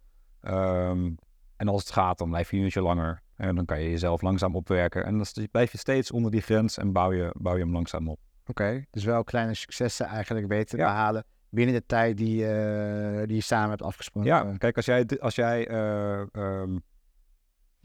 Ehm, 0.42 1.12
en 1.58 1.68
als 1.68 1.82
het 1.82 1.92
gaat, 1.92 2.18
dan 2.18 2.30
blijf 2.30 2.52
je 2.52 2.58
een 2.58 2.64
uurtje 2.64 2.82
langer. 2.82 3.22
En 3.36 3.56
dan 3.56 3.66
kan 3.66 3.82
je 3.82 3.90
jezelf 3.90 4.22
langzaam 4.22 4.56
opwerken. 4.56 5.06
En 5.06 5.18
dan 5.18 5.48
blijf 5.52 5.72
je 5.72 5.78
steeds 5.78 6.12
onder 6.12 6.32
die 6.32 6.42
grens 6.42 6.78
en 6.78 6.92
bouw 6.92 7.14
je, 7.14 7.36
bouw 7.38 7.54
je 7.56 7.64
hem 7.64 7.72
langzaam 7.72 8.10
op. 8.10 8.20
Oké, 8.46 8.86
dus 8.92 9.04
wel 9.04 9.24
kleine 9.24 9.54
successen 9.54 10.06
eigenlijk 10.06 10.48
weten 10.48 10.68
te 10.68 10.76
behalen 10.78 11.24
binnen 11.50 11.76
de 11.76 11.86
tijd 11.86 12.18
die, 12.18 12.48
eh, 12.48 13.28
die 13.28 13.36
je 13.36 13.42
samen 13.42 13.70
hebt 13.70 13.82
afgesproken. 13.82 14.30
Ja, 14.30 14.58
kijk, 14.58 14.76
als 14.76 14.86
jij, 14.86 15.06
als 15.20 15.36
jij 15.36 15.68
eh, 15.68 16.22
ehm, 16.36 16.78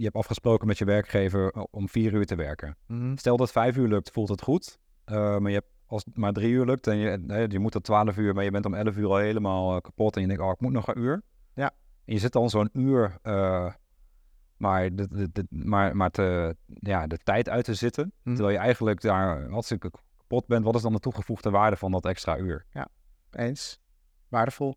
je 0.00 0.06
hebt 0.06 0.16
afgesproken 0.16 0.66
met 0.66 0.78
je 0.78 0.84
werkgever 0.84 1.54
o- 1.54 1.66
om 1.70 1.88
vier 1.88 2.12
uur 2.12 2.26
te 2.26 2.34
werken. 2.34 2.76
Mhm. 2.86 3.16
Stel 3.16 3.36
dat 3.36 3.52
vijf 3.52 3.76
uur 3.76 3.88
lukt, 3.88 4.10
voelt 4.10 4.28
het 4.28 4.42
goed. 4.42 4.78
Eh, 5.04 5.14
maar 5.38 5.50
je 5.50 5.56
hebt, 5.56 5.70
als 5.86 6.04
het 6.04 6.16
maar 6.16 6.32
drie 6.32 6.50
uur 6.52 6.64
lukt 6.64 6.86
en 6.86 6.96
je, 6.96 7.46
je 7.48 7.58
moet 7.58 7.72
tot 7.72 7.84
twaalf 7.84 8.16
uur, 8.16 8.34
maar 8.34 8.44
je 8.44 8.50
bent 8.50 8.64
om 8.66 8.74
elf 8.74 8.96
uur 8.96 9.06
al 9.08 9.16
helemaal 9.16 9.74
eh, 9.76 9.80
kapot 9.80 10.14
en 10.14 10.20
je 10.20 10.26
denkt, 10.26 10.42
oh, 10.42 10.50
ik 10.50 10.60
moet 10.60 10.72
nog 10.72 10.86
een 10.88 10.98
uur. 10.98 11.22
Ja. 11.54 11.70
En 12.04 12.14
je 12.14 12.18
zit 12.18 12.32
dan 12.32 12.50
zo'n 12.50 12.70
uur, 12.72 13.18
eh, 13.22 13.72
maar, 14.56 14.94
de, 14.94 15.08
de, 15.08 15.28
de- 15.32 15.46
maar, 15.50 15.96
maar 15.96 16.10
te, 16.10 16.56
ja, 16.66 17.06
de 17.06 17.18
tijd 17.18 17.48
uit 17.48 17.64
te 17.64 17.74
zitten, 17.74 18.12
Mhm. 18.22 18.34
terwijl 18.34 18.56
je 18.56 18.62
eigenlijk 18.62 19.00
daar 19.00 19.48
hartstikke 19.50 19.90
kapot 20.16 20.46
bent. 20.46 20.64
Wat 20.64 20.74
is 20.74 20.82
dan 20.82 20.92
de 20.92 20.98
toegevoegde 20.98 21.50
waarde 21.50 21.76
van 21.76 21.90
dat 21.90 22.06
extra 22.06 22.38
uur? 22.38 22.64
Eens. 23.30 23.80
Waardevol. 24.28 24.74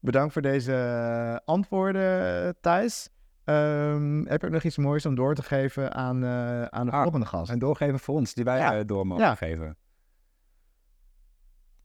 Bedankt 0.00 0.32
voor 0.32 0.42
deze 0.42 0.72
eh, 0.74 1.36
antwoorden, 1.44 2.56
Thijs. 2.60 3.08
Ehm, 3.44 4.24
heb 4.26 4.40
je 4.40 4.46
ook 4.46 4.52
nog 4.52 4.62
iets 4.62 4.76
moois 4.76 5.06
om 5.06 5.14
door 5.14 5.34
te 5.34 5.42
geven 5.42 5.94
aan, 5.94 6.24
eh, 6.24 6.62
aan 6.64 6.86
de 6.86 6.92
Ah, 6.92 7.02
volgende 7.02 7.26
gast? 7.26 7.50
En 7.50 7.58
doorgeven 7.58 7.98
voor 7.98 8.14
ons, 8.14 8.34
die 8.34 8.44
wij 8.44 8.58
Ja. 8.58 8.78
eh, 8.78 8.84
door 8.86 9.06
mogen 9.06 9.24
Ja. 9.24 9.34
geven. 9.34 9.76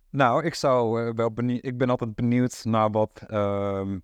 Nou, 0.09 0.43
ik 0.45 0.53
zou 0.53 1.05
eh, 1.07 1.13
wel 1.15 1.31
benieuwd, 1.31 1.65
ik 1.65 1.77
ben 1.77 1.89
altijd 1.89 2.15
benieuwd 2.15 2.61
naar 2.65 2.91
wat, 2.91 3.23
ehm, 3.27 3.99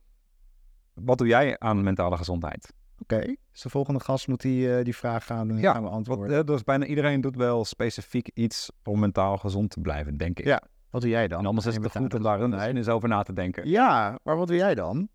wat 0.93 1.17
doe 1.17 1.27
jij 1.27 1.59
aan 1.59 1.83
mentale 1.83 2.17
gezondheid? 2.17 2.73
Oké, 2.99 3.19
dus 3.51 3.61
de 3.61 3.69
volgende 3.69 3.99
gast 3.99 4.27
moet 4.27 4.41
die, 4.41 4.83
die 4.83 4.95
vraag 4.95 5.25
gaan, 5.25 5.57
Ja, 5.57 5.71
gaan 5.73 5.83
beantwoorden. 5.83 6.45
dus 6.45 6.63
bijna 6.63 6.85
iedereen 6.85 7.21
doet 7.21 7.35
wel 7.35 7.65
specifiek 7.65 8.29
iets 8.33 8.71
om 8.83 8.99
mentaal 8.99 9.37
gezond 9.37 9.69
te 9.69 9.79
blijven, 9.79 10.17
denk 10.17 10.39
ik. 10.39 10.45
Ja, 10.45 10.61
Wat 10.89 11.01
doe 11.01 11.09
jij 11.09 11.27
dan? 11.27 11.39
En 11.39 11.45
anders 11.45 11.65
is 11.65 11.75
het 11.75 11.91
goed 11.91 12.13
om 12.13 12.21
daar 12.21 12.69
eens 12.75 12.87
over 12.89 13.09
na 13.09 13.23
te 13.23 13.33
denken. 13.33 13.67
Ja, 13.69 14.19
maar 14.23 14.37
wat 14.37 14.47
doe 14.47 14.55
jij 14.55 14.75
dan? 14.75 15.09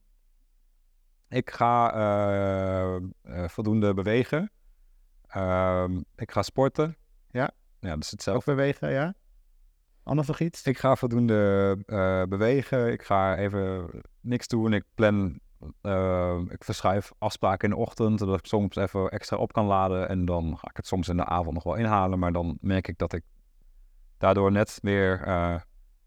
Ik 1.29 1.51
ga 1.51 1.93
eh, 1.93 2.97
eh, 2.97 3.49
voldoende 3.49 3.95
bewegen. 3.95 4.51
Ehm, 5.27 6.01
ik 6.17 6.31
ga 6.31 6.43
sporten. 6.43 6.97
Ja. 7.31 7.51
Ja, 7.81 7.89
dat 7.89 7.99
is 7.99 8.07
Ook 8.07 8.11
hetzelfde. 8.11 8.55
bewegen, 8.55 8.91
ja? 8.91 9.15
Anders 10.03 10.29
nog 10.29 10.41
iets? 10.41 10.63
Ik 10.63 10.79
ga 10.79 10.97
voldoende 10.97 11.77
eh, 11.87 12.23
bewegen. 12.23 12.93
Ik 12.93 13.03
ga 13.03 13.37
even 13.37 13.91
niks 14.21 14.49
doen. 14.49 14.73
Ik 14.73 14.85
plan, 14.95 15.41
ik 16.49 16.65
verschuif 16.65 17.13
afspraken 17.19 17.69
in 17.69 17.75
de 17.75 17.81
ochtend, 17.81 18.19
zodat 18.19 18.39
ik 18.39 18.47
soms 18.47 18.77
even 18.77 19.11
extra 19.11 19.37
op 19.37 19.53
kan 19.53 19.67
laden. 19.67 20.09
En 20.09 20.25
dan 20.25 20.59
ga 20.59 20.69
ik 20.69 20.77
het 20.77 20.87
soms 20.87 21.09
in 21.09 21.17
de 21.17 21.25
avond 21.25 21.55
nog 21.55 21.63
wel 21.63 21.75
inhalen. 21.75 22.19
Maar 22.19 22.33
dan 22.33 22.59
merk 22.61 22.89
ik 22.89 22.99
dat 22.99 23.13
ik 23.13 23.23
daardoor 24.19 24.53
net 24.53 24.79
weer 24.83 25.27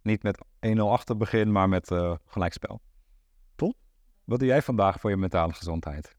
niet 0.02 0.24
met 0.24 0.46
1-0 0.60 0.80
achter 0.80 1.18
begin, 1.18 1.52
maar 1.52 1.70
met 1.70 1.92
gelijkspel. 2.26 2.82
Wat 4.32 4.40
doe 4.40 4.50
jij 4.50 4.62
vandaag 4.62 5.00
voor 5.00 5.10
je 5.10 5.18
mentale 5.18 5.54
gezondheid? 5.54 6.16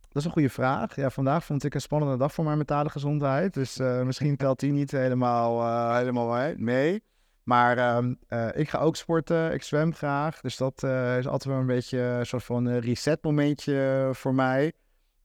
Dat 0.00 0.16
is 0.16 0.24
een 0.24 0.30
goede 0.30 0.48
vraag. 0.48 0.96
Ja, 0.96 1.10
vandaag 1.10 1.44
vond 1.44 1.64
ik 1.64 1.74
een 1.74 1.80
spannende 1.80 2.16
dag 2.16 2.32
voor 2.32 2.44
mijn 2.44 2.56
mentale 2.56 2.88
gezondheid. 2.88 3.54
Dus 3.54 3.78
eh, 3.78 4.02
misschien 4.02 4.36
telt 4.36 4.60
die 4.60 4.72
niet 4.72 4.90
helemaal, 4.90 5.60
eh, 5.60 5.96
helemaal 5.96 6.54
mee-. 6.56 7.02
Maar 7.42 7.78
ehm, 7.78 8.14
eh, 8.26 8.48
ik 8.54 8.68
ga 8.68 8.78
ook 8.78 8.96
sporten. 8.96 9.52
Ik 9.52 9.62
zwem 9.62 9.94
graag. 9.94 10.40
Dus 10.40 10.56
dat 10.56 10.82
is 11.18 11.26
altijd 11.26 11.44
wel 11.44 11.56
een 11.56 11.66
beetje 11.66 11.98
een 11.98 12.26
soort 12.26 12.44
van 12.44 12.68
reset 12.68 13.22
momentje 13.22 14.10
voor 14.12 14.34
mij. 14.34 14.72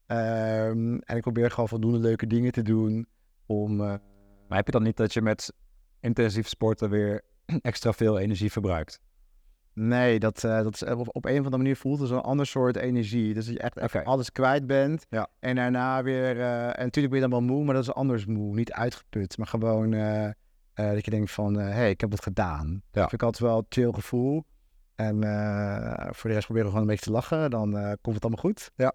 Ehm, 0.06 0.98
en 0.98 1.16
ik 1.16 1.22
probeer 1.22 1.50
gewoon 1.50 1.68
voldoende 1.68 1.98
leuke 1.98 2.26
dingen 2.26 2.52
te 2.52 2.62
doen 2.62 3.06
om... 3.46 3.76
Maar 3.76 4.56
heb 4.56 4.66
je 4.66 4.72
dan 4.72 4.82
niet 4.82 4.96
dat 4.96 5.12
je 5.12 5.22
met 5.22 5.52
intensief 6.00 6.48
sporten 6.48 6.90
weer 6.90 7.22
extra 7.62 7.92
veel 7.92 8.18
energie 8.18 8.52
verbruikt? 8.52 9.00
Nee, 9.80 10.18
dat, 10.18 10.44
eh, 10.44 10.62
dat 10.62 10.74
is, 10.74 10.82
op, 10.84 11.08
op 11.16 11.24
een 11.24 11.30
of 11.30 11.36
andere 11.38 11.56
manier 11.56 11.76
voelt 11.76 11.98
het 11.98 12.08
zo'n 12.08 12.22
ander 12.22 12.46
soort 12.46 12.76
energie. 12.76 13.34
Dus 13.34 13.46
dat 13.46 13.54
je 13.54 13.60
echt 13.60 14.04
alles 14.04 14.32
kwijt 14.32 14.66
bent. 14.66 15.06
Ja. 15.08 15.28
En 15.38 15.54
daarna 15.56 16.02
weer... 16.02 16.40
eh, 16.40 16.64
en 16.66 16.84
natuurlijk 16.84 17.14
ben 17.14 17.22
je 17.22 17.28
dan 17.28 17.30
wel 17.30 17.54
moe, 17.54 17.64
maar 17.64 17.74
dat 17.74 17.82
is 17.82 17.92
anders 17.94 18.26
moe. 18.26 18.54
Niet 18.54 18.72
uitgeput, 18.72 19.38
maar 19.38 19.46
gewoon 19.46 19.92
eh, 19.92 20.24
eh, 20.24 20.32
dat 20.74 21.04
je 21.04 21.10
denkt 21.10 21.30
van... 21.30 21.54
Hé, 21.54 21.70
hey, 21.70 21.90
ik 21.90 22.00
heb 22.00 22.10
het 22.10 22.22
gedaan. 22.22 22.82
Dat 22.90 23.00
vind 23.08 23.12
ik 23.12 23.22
altijd 23.22 23.50
wel 23.50 23.58
een 23.58 23.66
chill 23.68 23.92
gevoel. 23.92 24.44
En 24.94 25.22
eh, 25.22 26.06
voor 26.10 26.28
de 26.30 26.34
rest 26.34 26.44
proberen 26.46 26.68
we 26.70 26.74
gewoon 26.74 26.80
een 26.80 26.86
beetje 26.86 27.04
te 27.04 27.10
lachen. 27.12 27.50
Dan 27.50 27.76
eh, 27.78 27.92
komt 28.00 28.14
het 28.14 28.24
allemaal 28.24 28.42
goed. 28.42 28.70
Ja. 28.76 28.92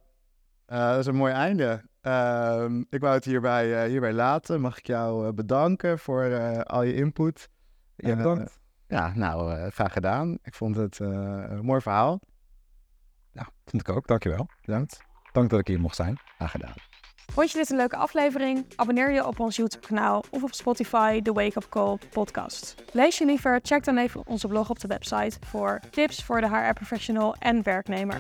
Eh, 0.66 0.90
dat 0.90 1.00
is 1.00 1.06
een 1.06 1.16
mooi 1.16 1.34
einde. 1.34 1.82
Ehm, 2.02 2.84
ik 2.90 3.00
wou 3.02 3.14
het 3.14 3.26
hierbij, 3.26 3.84
eh, 3.84 3.90
hierbij 3.90 4.14
laten. 4.14 4.62
Mag 4.62 4.78
ik 4.78 4.88
jou 4.88 5.28
eh, 5.28 5.34
bedanken 5.34 6.00
voor 6.00 6.24
eh, 6.24 6.60
al 6.60 6.84
je 6.84 6.94
input. 6.94 7.50
Ja, 7.96 8.10
Eh, 8.10 8.18
bedankt. 8.18 8.62
Ja, 8.94 9.12
nou, 9.16 9.54
eh, 9.54 9.72
graag 9.72 9.94
gedaan. 9.94 10.38
Ik 10.44 10.54
vond 10.54 10.76
het 10.76 11.00
eh, 11.00 11.08
een 11.48 11.66
mooi 11.66 11.82
verhaal. 11.82 12.20
Ja, 13.32 13.50
vond 13.66 13.88
ik 13.88 13.96
ook. 13.96 14.08
Dankjewel. 14.08 14.48
Bedankt. 14.62 15.02
Dank 15.32 15.50
dat 15.50 15.60
ik 15.60 15.68
hier 15.68 15.80
mocht 15.80 15.96
zijn. 15.96 16.18
Graag 16.38 16.52
gedaan. 16.52 16.74
Vond 17.32 17.52
je 17.52 17.58
dit 17.58 17.70
een 17.70 17.78
leuke 17.78 17.96
aflevering? 17.96 18.66
Abonneer 18.76 19.12
je 19.12 19.28
op 19.28 19.40
ons 19.40 19.56
YouTube-kanaal 19.56 20.24
of 20.30 20.44
op 20.44 20.54
Spotify, 20.54 21.22
de 21.22 21.32
Wake 21.32 21.58
Up 21.58 21.70
Call 21.70 21.98
podcast. 22.10 22.76
Lees 22.92 23.18
je 23.18 23.26
liever? 23.26 23.60
Check 23.64 23.84
dan 23.84 23.98
even 23.98 24.28
onze 24.28 24.48
blog 24.48 24.70
op 24.70 24.80
de 24.80 24.88
website 24.88 25.38
voor 25.46 25.80
tips 25.90 26.24
voor 26.24 26.42
de 26.42 26.48
HR-professional 26.48 27.36
en 27.40 27.64
werknemer. 27.64 28.20